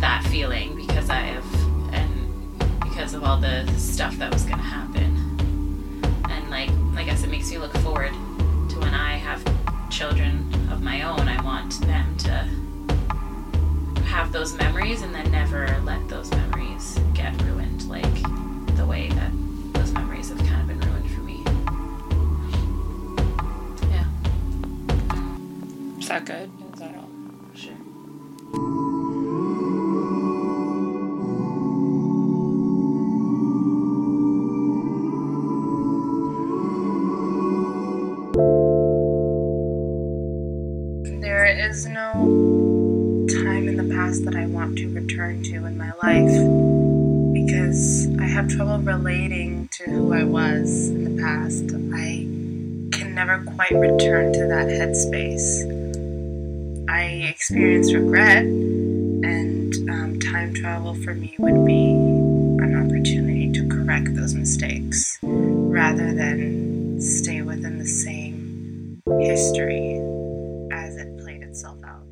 [0.00, 4.64] that feeling because I have and because of all the stuff that was going to
[4.64, 9.42] happen, and like I guess it makes me look forward to when I have
[9.90, 11.28] children of my own.
[11.28, 12.48] I want them to
[14.04, 18.22] have those memories and then never let those memories get ruined like
[18.76, 19.30] the way that
[26.06, 26.48] Is that good?
[26.72, 27.08] Is that all?
[27.52, 27.74] Sure.
[41.20, 42.12] There is no
[43.42, 48.26] time in the past that I want to return to in my life because I
[48.26, 51.64] have trouble relating to who I was in the past.
[51.92, 52.28] I
[52.96, 55.75] can never quite return to that headspace.
[56.88, 64.14] I experience regret, and um, time travel for me would be an opportunity to correct
[64.14, 70.00] those mistakes rather than stay within the same history
[70.72, 72.04] as it played itself out.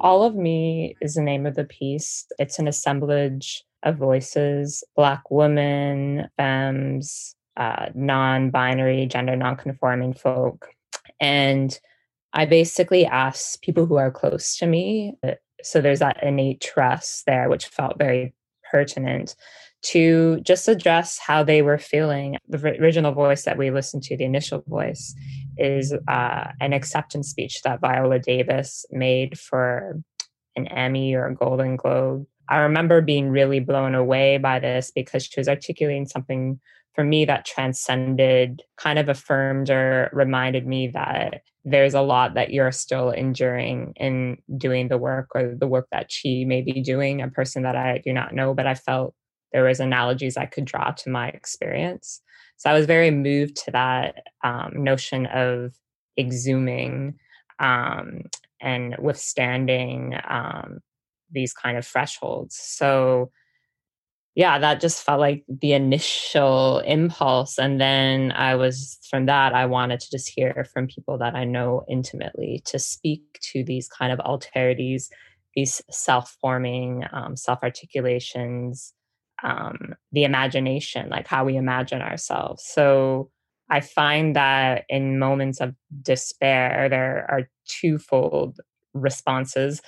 [0.00, 2.26] All of Me is the name of the piece.
[2.38, 10.68] It's an assemblage of voices Black women, femmes, uh, non binary, gender non conforming folk.
[11.20, 11.78] And
[12.36, 15.14] I basically asked people who are close to me.
[15.26, 15.32] uh,
[15.62, 18.34] So there's that innate trust there, which felt very
[18.70, 19.34] pertinent
[19.82, 22.36] to just address how they were feeling.
[22.48, 25.14] The original voice that we listened to, the initial voice,
[25.56, 30.02] is uh, an acceptance speech that Viola Davis made for
[30.56, 32.26] an Emmy or a Golden Globe.
[32.48, 36.60] I remember being really blown away by this because she was articulating something
[36.94, 42.50] for me that transcended, kind of affirmed or reminded me that there's a lot that
[42.52, 47.20] you're still enduring in doing the work or the work that she may be doing,
[47.20, 49.14] a person that I do not know, but I felt
[49.52, 52.22] there was analogies I could draw to my experience.
[52.56, 54.14] So I was very moved to that
[54.44, 55.74] um, notion of
[56.16, 57.14] exhuming
[57.58, 58.22] um,
[58.60, 60.78] and withstanding um,
[61.32, 62.56] these kind of thresholds.
[62.56, 63.32] So
[64.36, 67.58] yeah, that just felt like the initial impulse.
[67.58, 71.44] And then I was, from that, I wanted to just hear from people that I
[71.44, 73.22] know intimately to speak
[73.52, 75.08] to these kind of alterities,
[75.54, 78.92] these self forming, um, self articulations,
[79.42, 82.62] um, the imagination, like how we imagine ourselves.
[82.62, 83.30] So
[83.70, 87.48] I find that in moments of despair, there are
[87.80, 88.60] twofold
[88.92, 89.80] responses.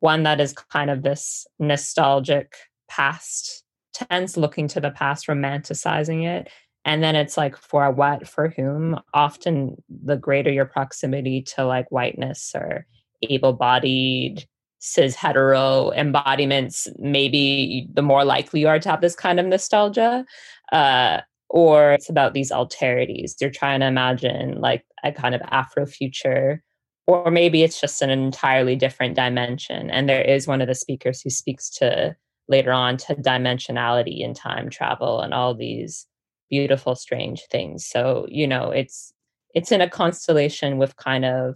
[0.00, 2.54] One that is kind of this nostalgic
[2.90, 3.63] past
[3.94, 6.48] tense, looking to the past, romanticizing it.
[6.84, 9.00] And then it's like for what, for whom?
[9.14, 12.86] Often the greater your proximity to like whiteness or
[13.22, 14.44] able bodied,
[14.80, 20.26] cis hetero embodiments, maybe the more likely you are to have this kind of nostalgia.
[20.72, 23.34] Uh, or it's about these alterities.
[23.40, 26.62] You're trying to imagine like a kind of Afro future,
[27.06, 29.88] or maybe it's just an entirely different dimension.
[29.88, 32.16] And there is one of the speakers who speaks to
[32.48, 36.06] later on to dimensionality and time travel and all these
[36.50, 37.86] beautiful, strange things.
[37.86, 39.12] So, you know, it's
[39.54, 41.54] it's in a constellation with kind of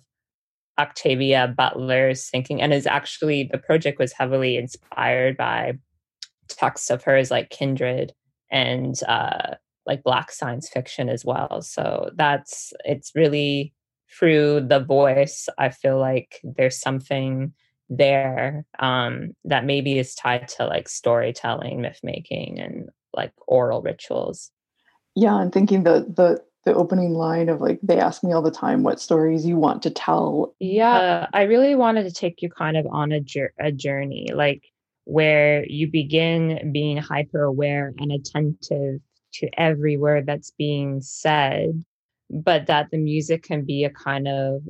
[0.78, 5.74] Octavia Butler's thinking, and is actually the project was heavily inspired by
[6.48, 8.12] texts of hers like Kindred
[8.50, 9.54] and uh,
[9.86, 11.60] like Black science fiction as well.
[11.62, 13.74] So that's it's really
[14.18, 15.48] through the voice.
[15.58, 17.52] I feel like there's something
[17.88, 24.50] there um, that maybe is tied to like storytelling, myth making, and like oral rituals.
[25.14, 28.50] Yeah, I'm thinking the the the opening line of like they ask me all the
[28.50, 30.54] time what stories you want to tell.
[30.60, 33.22] Yeah, I really wanted to take you kind of on a,
[33.58, 34.64] a journey, like
[35.04, 39.00] where you begin being hyper aware and attentive
[39.32, 41.82] to every word that's being said,
[42.30, 44.62] but that the music can be a kind of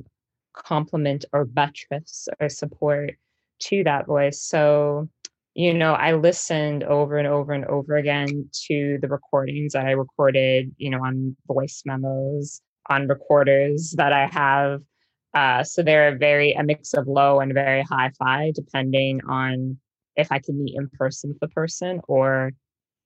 [0.53, 3.15] complement or buttress or support
[3.59, 4.41] to that voice.
[4.41, 5.09] So,
[5.53, 9.91] you know, I listened over and over and over again to the recordings that I
[9.91, 14.81] recorded, you know, on voice memos, on recorders that I have.
[15.33, 19.77] Uh, so they're very a mix of low and very high fi, depending on
[20.15, 22.51] if I can meet in person with the person or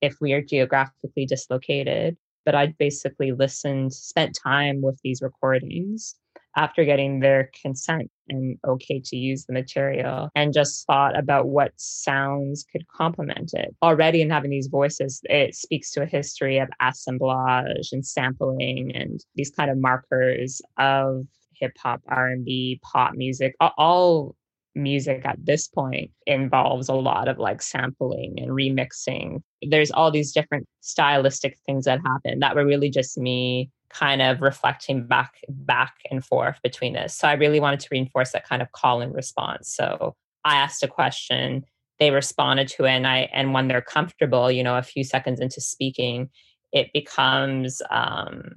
[0.00, 2.16] if we are geographically dislocated.
[2.44, 6.16] But I basically listened, spent time with these recordings
[6.56, 11.72] after getting their consent and okay to use the material and just thought about what
[11.76, 13.74] sounds could complement it.
[13.82, 19.20] Already in having these voices it speaks to a history of assemblage and sampling and
[19.34, 23.54] these kind of markers of hip hop r&b pop music.
[23.60, 24.34] All
[24.74, 29.40] music at this point involves a lot of like sampling and remixing.
[29.62, 32.40] There's all these different stylistic things that happen.
[32.40, 37.14] That were really just me kind of reflecting back back and forth between this.
[37.14, 39.72] So I really wanted to reinforce that kind of call and response.
[39.74, 41.64] So I asked a question,
[41.98, 45.40] they responded to it, and I and when they're comfortable, you know, a few seconds
[45.40, 46.28] into speaking,
[46.72, 48.56] it becomes um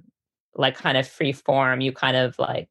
[0.55, 1.81] like kind of free form.
[1.81, 2.69] You kind of like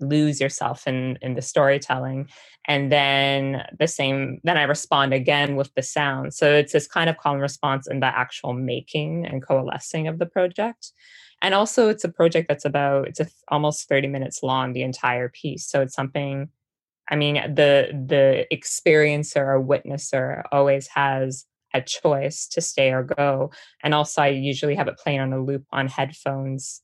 [0.00, 2.26] lose yourself in in the storytelling
[2.66, 7.10] and then the same then i respond again with the sound so it's this kind
[7.10, 10.92] of call and response in the actual making and coalescing of the project
[11.42, 15.28] and also it's a project that's about it's a, almost 30 minutes long the entire
[15.28, 15.66] piece.
[15.66, 16.48] So it's something
[17.08, 23.50] i mean the the experiencer or witnesser always has a choice to stay or go.
[23.82, 26.82] And also i usually have it playing on a loop on headphones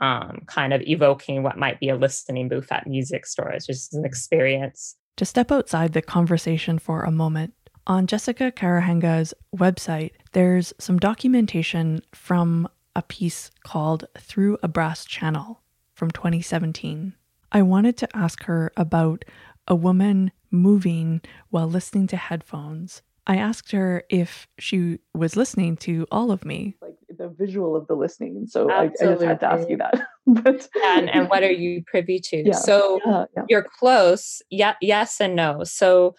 [0.00, 4.04] um, kind of evoking what might be a listening booth at music stores just an
[4.04, 4.96] experience.
[5.18, 7.54] To step outside the conversation for a moment,
[7.86, 15.62] on Jessica Karuhanga's website, there's some documentation from a piece called Through a Brass Channel
[15.94, 17.14] from 2017.
[17.52, 19.24] I wanted to ask her about
[19.66, 21.20] a woman moving
[21.50, 23.02] while listening to headphones.
[23.26, 26.76] I asked her if she was listening to all of me.
[26.82, 28.46] Like the visual of the listening.
[28.46, 30.06] So I, I just had to ask you that.
[30.26, 32.48] but and, and what are you privy to?
[32.48, 33.42] Yeah, So yeah, yeah.
[33.48, 34.42] you're close.
[34.50, 35.64] Yeah, yes and no.
[35.64, 36.14] So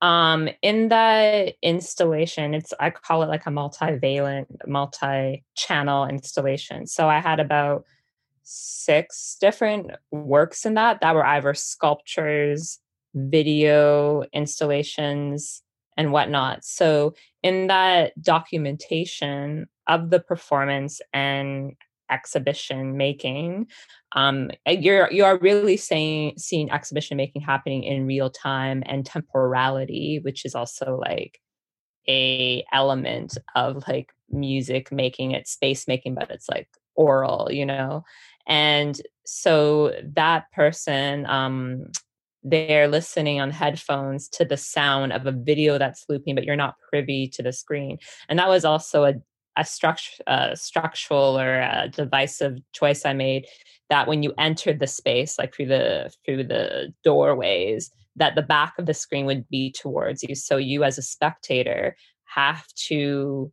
[0.00, 6.86] um in that installation, it's I call it like a multivalent, multi-channel installation.
[6.86, 7.84] So I had about
[8.42, 12.78] six different works in that that were either sculptures,
[13.14, 15.62] video installations,
[15.96, 16.64] and whatnot.
[16.64, 21.72] So in that documentation of the performance and
[22.10, 23.66] exhibition making
[24.12, 30.20] um you're you are really saying seeing exhibition making happening in real time and temporality
[30.22, 31.40] which is also like
[32.08, 38.04] a element of like music making it space making but it's like oral you know?
[38.46, 41.86] And so that person um
[42.44, 46.76] they're listening on headphones to the sound of a video that's looping but you're not
[46.90, 47.98] privy to the screen.
[48.28, 49.14] And that was also a
[49.58, 53.46] a structure, uh, structural or a divisive choice I made
[53.90, 58.74] that when you entered the space, like through the through the doorways, that the back
[58.78, 60.34] of the screen would be towards you.
[60.34, 63.52] So you, as a spectator, have to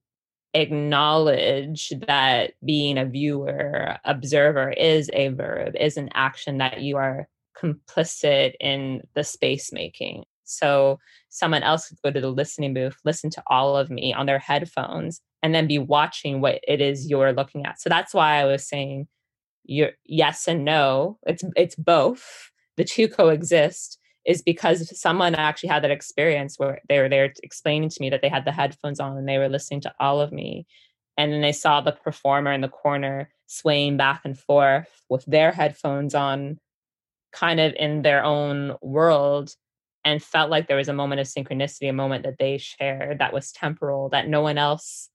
[0.53, 7.27] acknowledge that being a viewer, observer is a verb, is an action that you are
[7.61, 10.23] complicit in the space making.
[10.45, 14.25] So someone else could go to the listening booth, listen to all of me on
[14.25, 17.81] their headphones, and then be watching what it is you're looking at.
[17.81, 19.07] So that's why I was saying
[19.65, 21.17] you're yes and no.
[21.25, 22.51] It's it's both.
[22.77, 27.89] The two coexist is because someone actually had that experience where they were there explaining
[27.89, 30.31] to me that they had the headphones on and they were listening to all of
[30.31, 30.65] me.
[31.17, 35.51] And then they saw the performer in the corner swaying back and forth with their
[35.51, 36.59] headphones on,
[37.31, 39.51] kind of in their own world
[40.05, 43.33] and felt like there was a moment of synchronicity, a moment that they shared that
[43.33, 45.09] was temporal, that no one else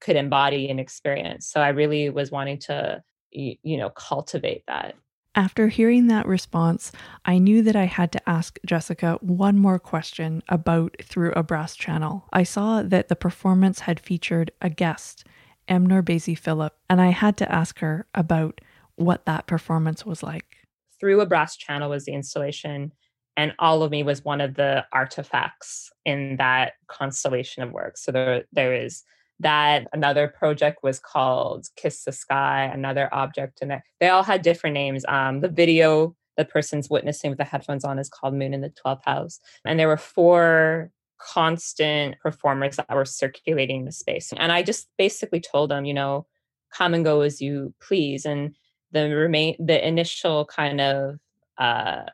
[0.00, 1.48] could embody and experience.
[1.48, 4.94] So I really was wanting to, you know, cultivate that.
[5.34, 6.92] After hearing that response,
[7.24, 11.74] I knew that I had to ask Jessica one more question about Through a Brass
[11.76, 12.24] Channel.
[12.32, 15.24] I saw that the performance had featured a guest,
[15.68, 15.86] M.
[15.86, 18.60] NourbeSe Philip, and I had to ask her about
[18.94, 20.56] what that performance was like.
[20.98, 22.92] Through a Brass Channel was the installation,
[23.36, 27.98] and All of Me was one of the artifacts in that constellation of work.
[27.98, 29.02] So there, there is
[29.40, 34.72] that another project was called kiss the sky another object and they all had different
[34.72, 35.04] names.
[35.06, 38.72] Um, the video the person's witnessing with the headphones on is called moon in the
[38.84, 39.40] 12th house.
[39.64, 44.32] And there were four constant performers that were circulating the space.
[44.36, 46.26] And i just basically told them you know
[46.72, 48.24] come and go as you please.
[48.24, 48.54] And
[48.92, 51.18] the remain the initial kind of
[51.58, 52.04] uh,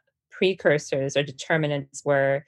[0.43, 2.45] precursors or determinants were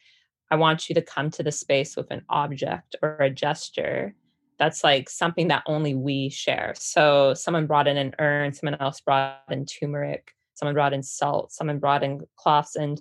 [0.50, 4.14] i want you to come to the space with an object or a gesture
[4.58, 6.74] that's like something that only we share.
[6.76, 11.52] So someone brought in an urn, someone else brought in turmeric, someone brought in salt,
[11.52, 12.76] someone brought in cloths.
[12.76, 13.00] And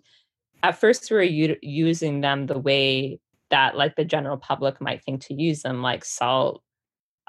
[0.64, 3.20] at first we were u- using them the way
[3.50, 6.64] that like the general public might think to use them, like salt.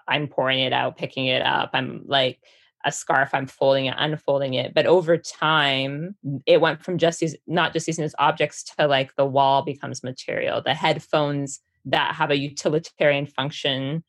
[0.09, 1.71] I'm pouring it out, picking it up.
[1.73, 2.39] I'm like
[2.85, 4.75] a scarf, I'm folding it, unfolding it.
[4.75, 6.17] But over time,
[6.47, 10.03] it went from just these, not just using as objects to like the wall becomes
[10.03, 14.05] material, the headphones that have a utilitarian function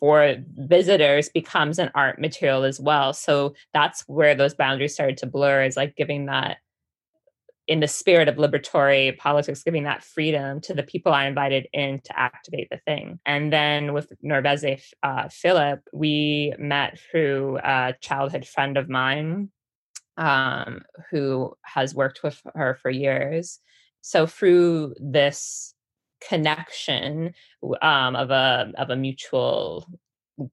[0.00, 3.12] for visitors becomes an art material as well.
[3.12, 6.58] So that's where those boundaries started to blur is like giving that
[7.68, 12.00] in the spirit of liberatory politics, giving that freedom to the people I invited in
[12.00, 13.20] to activate the thing.
[13.26, 19.50] And then with NourbeSe uh, Philip, we met through a childhood friend of mine
[20.16, 23.60] um, who has worked with her for years.
[24.00, 25.74] So through this
[26.26, 27.34] connection
[27.82, 29.86] um, of a of a mutual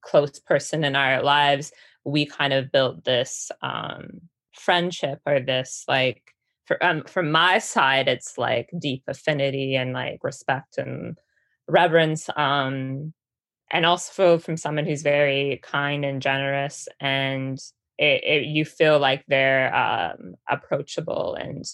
[0.02, 1.72] close person in our lives,
[2.04, 4.22] we kind of built this um,
[4.54, 6.35] friendship or this like
[6.66, 11.18] for um, from my side, it's like deep affinity and like respect and
[11.68, 12.30] reverence.
[12.36, 13.14] Um,
[13.72, 17.58] and also from someone who's very kind and generous and
[17.98, 21.66] it, it, you feel like they're um, approachable and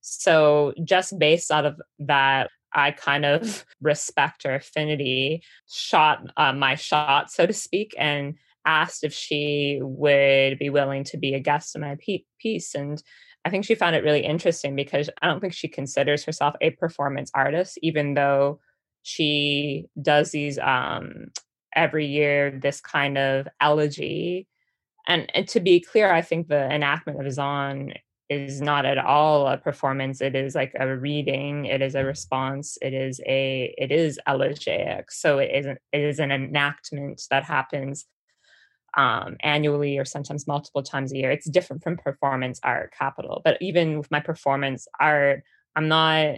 [0.00, 6.74] so just based out of that I kind of respect her affinity, shot uh, my
[6.74, 8.34] shot, so to speak, and
[8.64, 11.96] asked if she would be willing to be a guest in my
[12.38, 12.74] piece.
[12.74, 13.02] And
[13.44, 16.70] I think she found it really interesting because I don't think she considers herself a
[16.70, 18.60] performance artist, even though
[19.02, 21.28] she does these um,
[21.74, 24.46] every year, this kind of elegy.
[25.06, 27.94] And, and to be clear, I think the enactment of Zong
[28.28, 30.20] is not at all a performance.
[30.20, 31.66] It is like a reading.
[31.66, 32.78] It is a response.
[32.80, 35.10] It is a it is elegiac.
[35.10, 38.06] So it isn't it is an enactment that happens
[38.96, 43.56] um, annually or sometimes multiple times a year it's different from performance art capital but
[43.60, 45.42] even with my performance art
[45.76, 46.36] i'm not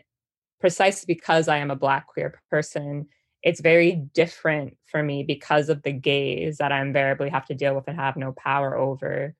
[0.61, 3.07] precisely because i am a black queer person
[3.43, 7.75] it's very different for me because of the gaze that i invariably have to deal
[7.75, 9.35] with and have no power over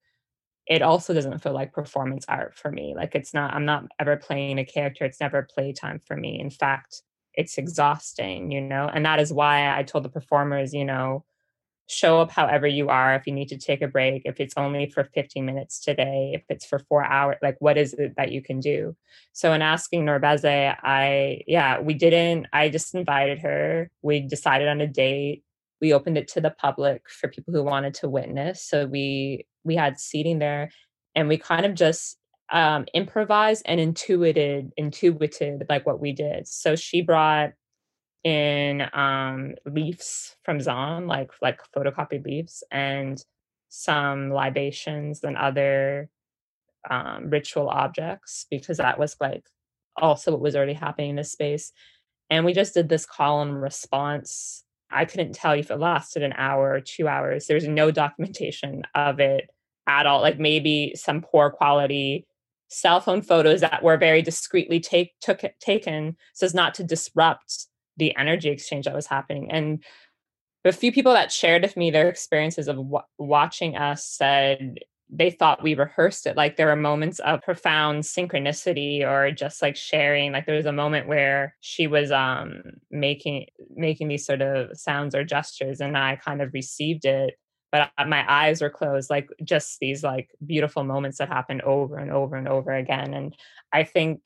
[0.67, 2.95] it also doesn't feel like performance art for me.
[2.97, 5.05] Like it's not, I'm not ever playing a character.
[5.05, 6.39] It's never playtime for me.
[6.39, 7.03] In fact,
[7.35, 8.89] it's exhausting, you know?
[8.93, 11.25] And that is why I told the performers, you know,
[11.89, 13.15] show up however you are.
[13.15, 16.43] If you need to take a break, if it's only for 15 minutes today, if
[16.49, 18.97] it's for four hours, like what is it that you can do?
[19.33, 23.91] So in asking NourbeSe, I, yeah, we didn't, I just invited her.
[24.03, 25.43] We decided on a date
[25.83, 29.75] we opened it to the public for people who wanted to witness so we we
[29.77, 30.71] had seating there
[31.15, 32.17] and we kind of just
[32.51, 37.53] um, improvised and intuited intuited like what we did so she brought
[38.25, 43.23] in um, leaves from Zong like like photocopied leaves and
[43.69, 46.11] some libations and other
[46.91, 49.45] um, ritual objects because that was like
[49.97, 51.73] also what was already happening in this space
[52.31, 56.23] and we just did this call and response I couldn't tell you if it lasted
[56.23, 57.47] an hour or two hours.
[57.47, 59.51] There's no documentation of it
[59.87, 60.21] at all.
[60.21, 62.27] Like maybe some poor quality
[62.69, 67.67] cell phone photos that were very discreetly take took taken so as not to disrupt
[67.97, 69.51] the energy exchange that was happening.
[69.51, 69.83] And
[70.65, 74.77] the few people that shared with me their experiences of w- watching us said
[75.15, 76.37] they thought we rehearsed it.
[76.37, 80.33] Like there were moments of profound synchronicity or just like sharing.
[80.33, 85.15] Like there was a moment where she was um making making these sort of sounds
[85.15, 87.35] or gestures and I kind of received it.
[87.71, 92.11] But my eyes were closed, like just these like beautiful moments that happened over and
[92.11, 93.15] over and over again.
[93.15, 93.35] And
[93.73, 94.21] I think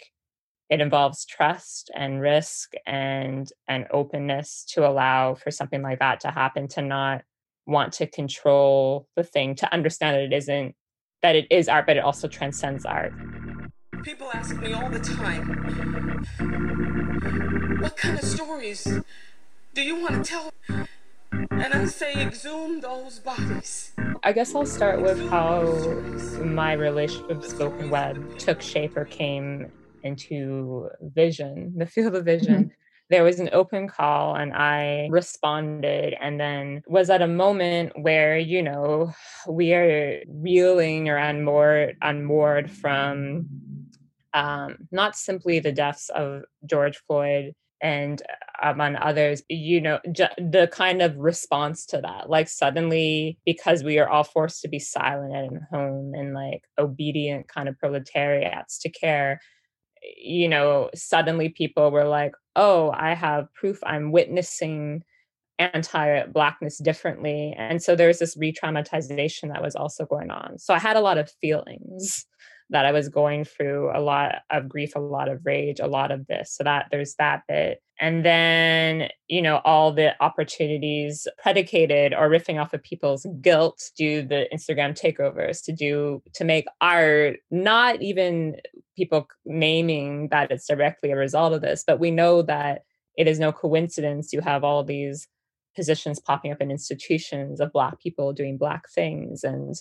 [0.69, 6.31] it involves trust and risk and and openness to allow for something like that to
[6.31, 7.23] happen to not
[7.67, 10.75] want to control the thing to understand that it isn't
[11.23, 13.13] that it is art but it also transcends art.
[14.03, 15.49] People ask me all the time
[17.81, 18.87] what kind of stories
[19.75, 20.53] do you want to tell?
[21.51, 23.93] And i say exhume those bodies.
[24.23, 25.63] I guess i'll start with how
[26.43, 29.71] my relationship with spoken web took shape or came
[30.07, 32.75] into vision the field of vision mm-hmm
[33.09, 38.37] there was an open call and I responded and then was at a moment where,
[38.37, 39.13] you know,
[39.49, 43.47] we are reeling or unmoored, unmoored from
[44.35, 50.25] um, not simply the deaths of George Floyd and uh, among others, you know, ju-
[50.39, 52.29] the kind of response to that.
[52.29, 57.49] Like suddenly, because we are all forced to be silent and home and like obedient
[57.49, 59.41] kind of proletariats to care,
[60.17, 65.03] you know, suddenly people were like, oh, I have proof I'm witnessing
[65.59, 67.55] anti blackness differently.
[67.57, 70.59] And so there's this re traumatization that was also going on.
[70.59, 72.27] So I had a lot of feelings
[72.71, 76.11] that I was going through a lot of grief, a lot of rage, a lot
[76.11, 76.53] of this.
[76.53, 77.81] So that there's that bit.
[77.99, 83.93] And then, you know, all the opportunities predicated or riffing off of people's guilt to
[83.97, 88.57] do the Instagram takeovers, to do, to make art, not even
[88.97, 92.83] people naming that it's directly a result of this, but we know that
[93.17, 95.27] it is no coincidence you have all these
[95.75, 99.75] positions popping up in institutions of Black people doing Black things and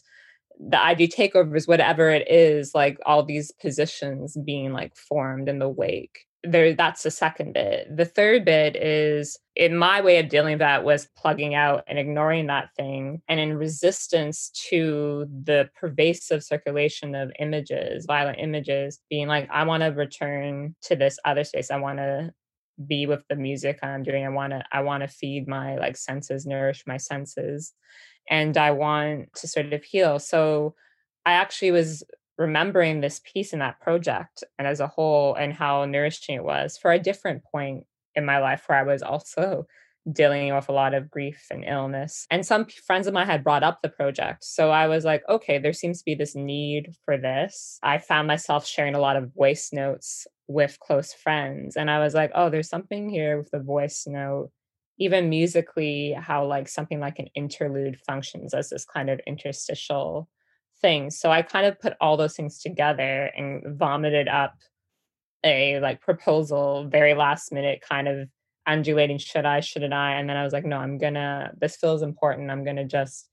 [0.59, 5.69] the ID takeovers, whatever it is, like all these positions being like formed in the
[5.69, 6.19] wake.
[6.43, 7.87] There, that's the second bit.
[7.95, 11.97] The third bit is in my way of dealing with that was plugging out and
[11.97, 19.27] ignoring that thing, and in resistance to the pervasive circulation of images, violent images, being
[19.27, 21.71] like, I want to return to this other space.
[21.71, 22.31] I want to
[22.87, 24.25] be with the music I'm doing.
[24.25, 27.73] I want to, I want to feed my like senses, nourish my senses
[28.29, 30.19] and I want to sort of heal.
[30.19, 30.75] So
[31.25, 32.03] I actually was
[32.37, 36.77] remembering this piece in that project and as a whole and how nourishing it was
[36.77, 39.67] for a different point in my life where I was also
[40.11, 42.27] dealing with a lot of grief and illness.
[42.29, 44.43] And some friends of mine had brought up the project.
[44.43, 47.79] So I was like, okay, there seems to be this need for this.
[47.81, 51.75] I found myself sharing a lot of voice notes with close friends.
[51.75, 54.51] And I was like, oh, there's something here with the voice note
[54.97, 60.29] even musically how like something like an interlude functions as this kind of interstitial
[60.81, 64.55] thing so i kind of put all those things together and vomited up
[65.43, 68.27] a like proposal very last minute kind of
[68.67, 72.01] undulating should i shouldn't i and then i was like no i'm gonna this feels
[72.01, 73.29] important i'm gonna just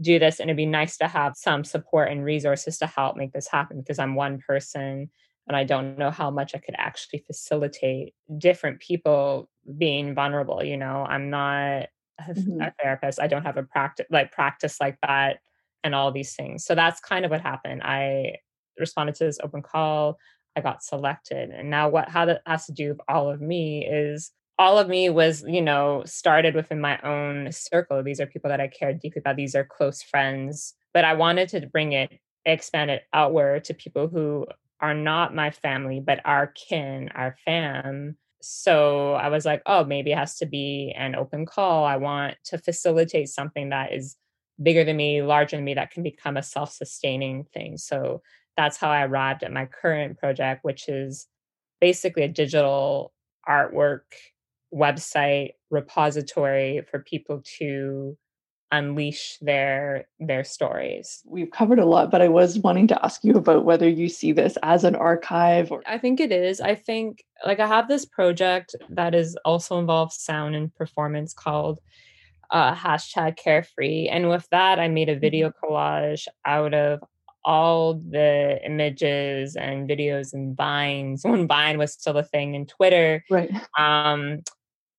[0.00, 3.32] do this and it'd be nice to have some support and resources to help make
[3.32, 5.10] this happen because I'm one person
[5.48, 10.62] and I don't know how much I could actually facilitate different people being vulnerable.
[10.62, 11.88] You know, I'm not a,
[12.30, 12.66] Mhm.
[12.66, 13.20] a therapist.
[13.20, 15.38] I don't have a practice like practice like that
[15.82, 16.64] and all these things.
[16.64, 17.82] So that's kind of what happened.
[17.84, 18.36] I
[18.78, 20.18] responded to this open call.
[20.56, 21.50] I got selected.
[21.50, 24.88] And now what how that has to do with all of me is all of
[24.88, 28.02] me was, you know, started within my own circle.
[28.02, 29.36] These are people that I care deeply about.
[29.36, 30.74] These are close friends.
[30.92, 34.46] But I wanted to bring it, expand it outward to people who
[34.80, 38.16] are not my family, but our kin, our fam.
[38.40, 41.84] So I was like, oh, maybe it has to be an open call.
[41.84, 44.16] I want to facilitate something that is
[44.60, 47.76] bigger than me, larger than me, that can become a self sustaining thing.
[47.76, 48.22] So
[48.56, 51.28] that's how I arrived at my current project, which is
[51.80, 53.12] basically a digital
[53.48, 54.02] artwork
[54.74, 58.16] website repository for people to
[58.70, 61.22] unleash their their stories.
[61.24, 64.32] We've covered a lot, but I was wanting to ask you about whether you see
[64.32, 66.60] this as an archive or I think it is.
[66.60, 71.80] I think like I have this project that is also involves sound and performance called
[72.50, 74.08] uh, hashtag carefree.
[74.08, 77.00] And with that, I made a video collage out of
[77.44, 83.24] all the images and videos and vines when Vine was still a thing and Twitter.
[83.30, 83.50] Right.
[83.78, 84.42] Um,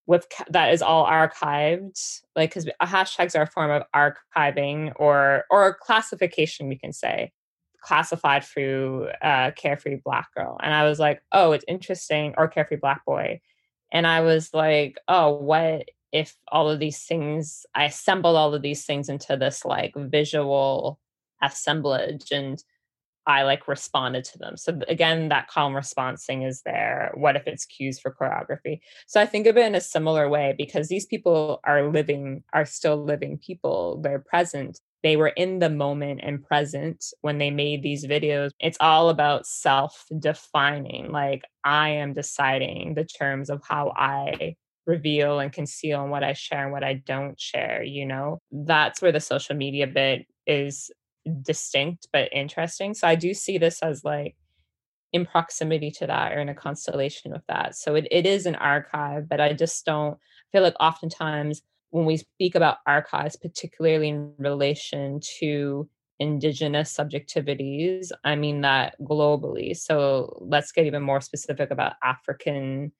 [0.10, 5.78] with that is all archived, like because hashtags are a form of archiving or or
[5.80, 7.32] classification, we can say
[7.84, 10.58] classified through uh, Carefree Black Girl.
[10.64, 13.40] And I was like, oh, it's interesting, or Carefree Black Boy.
[13.94, 18.64] And I was like, oh, what if all of these things, I assembled all of
[18.64, 21.00] these things into this like visual
[21.44, 22.64] assemblage and
[23.30, 24.58] I like responded to them.
[24.58, 27.12] So again, that calm response thing is there.
[27.14, 28.80] What if it's cues for choreography?
[29.06, 32.66] So I think of it in a similar way because these people are living, are
[32.66, 34.02] still living people.
[34.02, 34.80] They're present.
[35.04, 38.50] They were in the moment and present when they made these videos.
[38.60, 41.12] It's all about self defining.
[41.12, 44.56] Like I am deciding the terms of how I
[44.88, 48.40] reveal and conceal and what I share and what I don't share, you know?
[48.52, 50.90] That's where the social media bit is
[51.42, 52.94] distinct but interesting.
[52.94, 54.36] So I do see this as like
[55.12, 57.76] in proximity to that or in a constellation with that.
[57.76, 60.18] So it, it is an archive, but I just don't
[60.52, 61.62] feel like oftentimes
[61.92, 69.76] when we speak about archives, particularly in relation to indigenous subjectivities, I mean that globally.
[69.76, 72.92] So let's get even more specific about African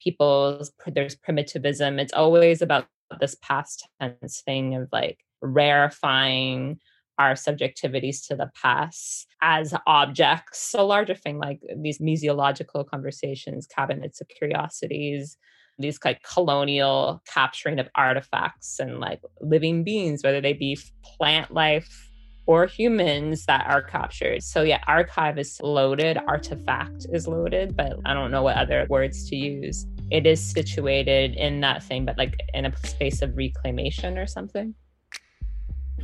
[0.00, 0.72] peoples.
[0.86, 1.98] There's primitivism.
[1.98, 2.86] It's always about
[3.20, 6.78] this past tense thing of like rarefying
[7.18, 14.20] our subjectivities to the past as objects, a larger thing like these museological conversations, cabinets
[14.20, 15.36] of curiosities,
[15.78, 22.10] these like colonial capturing of artifacts and like living beings, whether they be plant life
[22.46, 24.42] or humans that are captured.
[24.42, 29.28] So yeah, archive is loaded, artifact is loaded, but I don't know what other words
[29.28, 29.86] to use.
[30.10, 34.74] It is situated in that thing, but like in a space of reclamation or something.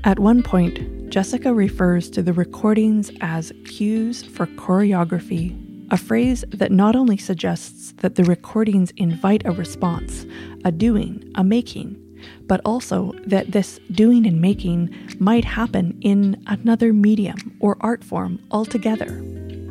[0.05, 5.59] At one point, Jessica refers to the recordings as cues for choreography,
[5.91, 10.27] a phrase that not only suggests that the recordings invite a response,
[10.63, 11.97] a doing, a making,
[12.47, 18.39] but also that this doing and making might happen in another medium or art form
[18.51, 19.25] altogether.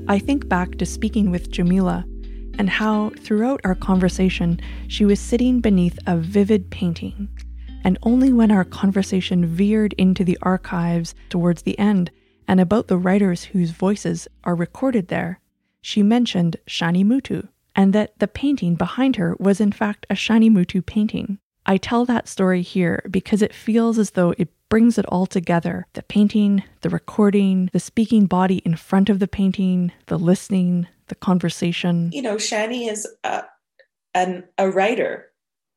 [0.08, 2.06] I think back to speaking with Jamilah
[2.58, 7.30] and how throughout our conversation she was sitting beneath a vivid painting
[7.84, 12.12] and only when our conversation veered into the archives towards the end
[12.48, 15.40] and about the writers whose voices are recorded there,
[15.82, 20.50] she mentioned Shani Mootoo, and that the painting behind her was in fact a Shani
[20.50, 21.40] Mootoo painting.
[21.66, 25.86] I tell that story here because it feels as though it brings it all together
[25.94, 31.16] the painting, the recording, the speaking body in front of the painting, the listening, the
[31.16, 32.10] conversation.
[32.12, 33.44] You know, Shani is a,
[34.14, 35.28] an, a writer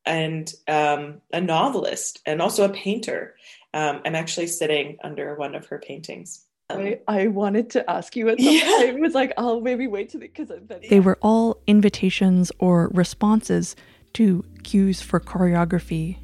[0.07, 3.35] and um, a novelist and also a painter.
[3.75, 6.45] Um, I'm actually sitting under one of her paintings.
[6.71, 8.65] Um, I, I wanted to ask you at some Yeah.
[8.65, 8.97] point.
[8.97, 10.51] I was like, I'll maybe wait to the because
[10.89, 13.77] They were all invitations or responses
[14.15, 16.19] to cues for choreography.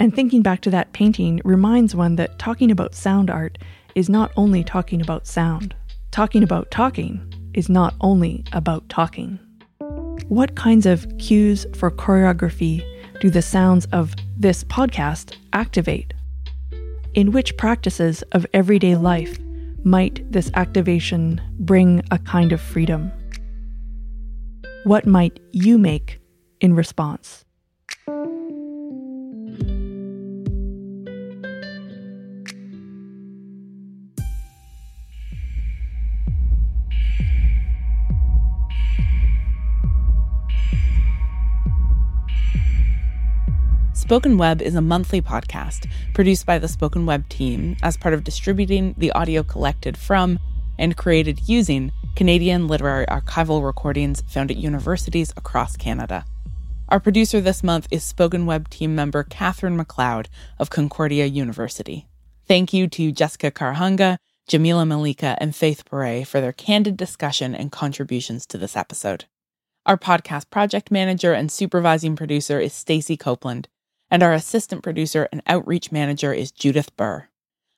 [0.00, 3.58] And thinking back to that painting reminds one that talking about sound art
[3.94, 5.74] is not only talking about sound.
[6.10, 9.38] Talking about talking is not only about talking.
[10.28, 12.82] What kinds of cues for choreography
[13.22, 16.12] do the sounds of this podcast activate?
[17.14, 19.38] In which practices of everyday life
[19.84, 23.12] might this activation bring a kind of freedom?
[24.82, 26.18] What might you make
[26.60, 27.44] in response?
[44.12, 48.24] Spoken Web is a monthly podcast produced by the Spoken Web team as part of
[48.24, 50.38] distributing the audio collected from
[50.78, 56.26] and created using Canadian literary archival recordings found at universities across Canada.
[56.90, 60.26] Our producer this month is Spoken Web team member Katherine McLeod
[60.58, 62.06] of Concordia University.
[62.46, 67.72] Thank you to Jessica Karuhanga, Jamilah Malika, and Faith Paré for their candid discussion and
[67.72, 69.24] contributions to this episode.
[69.86, 73.68] Our podcast project manager and supervising producer is Stacey Copeland,
[74.12, 77.28] and our assistant producer and outreach manager is Judith Burr.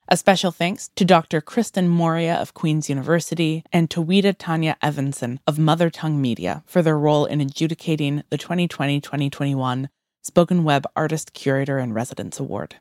[0.09, 1.39] A special thanks to Dr.
[1.39, 6.81] Kristin Moriah of Queen's University and to Wida Tanya Evanson of Mother Tongue Media for
[6.81, 9.89] their role in adjudicating the 2020 2021
[10.23, 12.75] Spoken Web Artist Curator and Residence Award.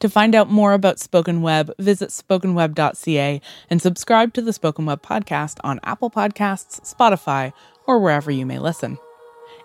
[0.00, 5.02] To find out more about Spoken Web, visit spokenweb.ca and subscribe to the Spoken Web
[5.02, 7.52] podcast on Apple Podcasts, Spotify,
[7.86, 8.96] or wherever you may listen.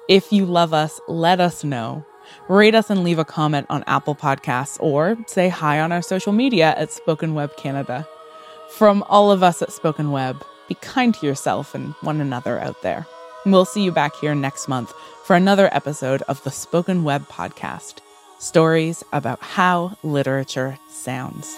[0.09, 2.05] If you love us, let us know
[2.47, 6.34] Rate us and leave a comment on Apple Podcasts or say hi on our social
[6.34, 8.07] media at Spoken Web Canada.
[8.71, 12.82] From all of us at Spoken Web, be kind to yourself and one another out
[12.82, 13.05] there.
[13.45, 14.93] We'll see you back here next month
[15.25, 17.99] for another episode of the Spoken Web Podcast
[18.41, 21.55] stories about how literature sounds.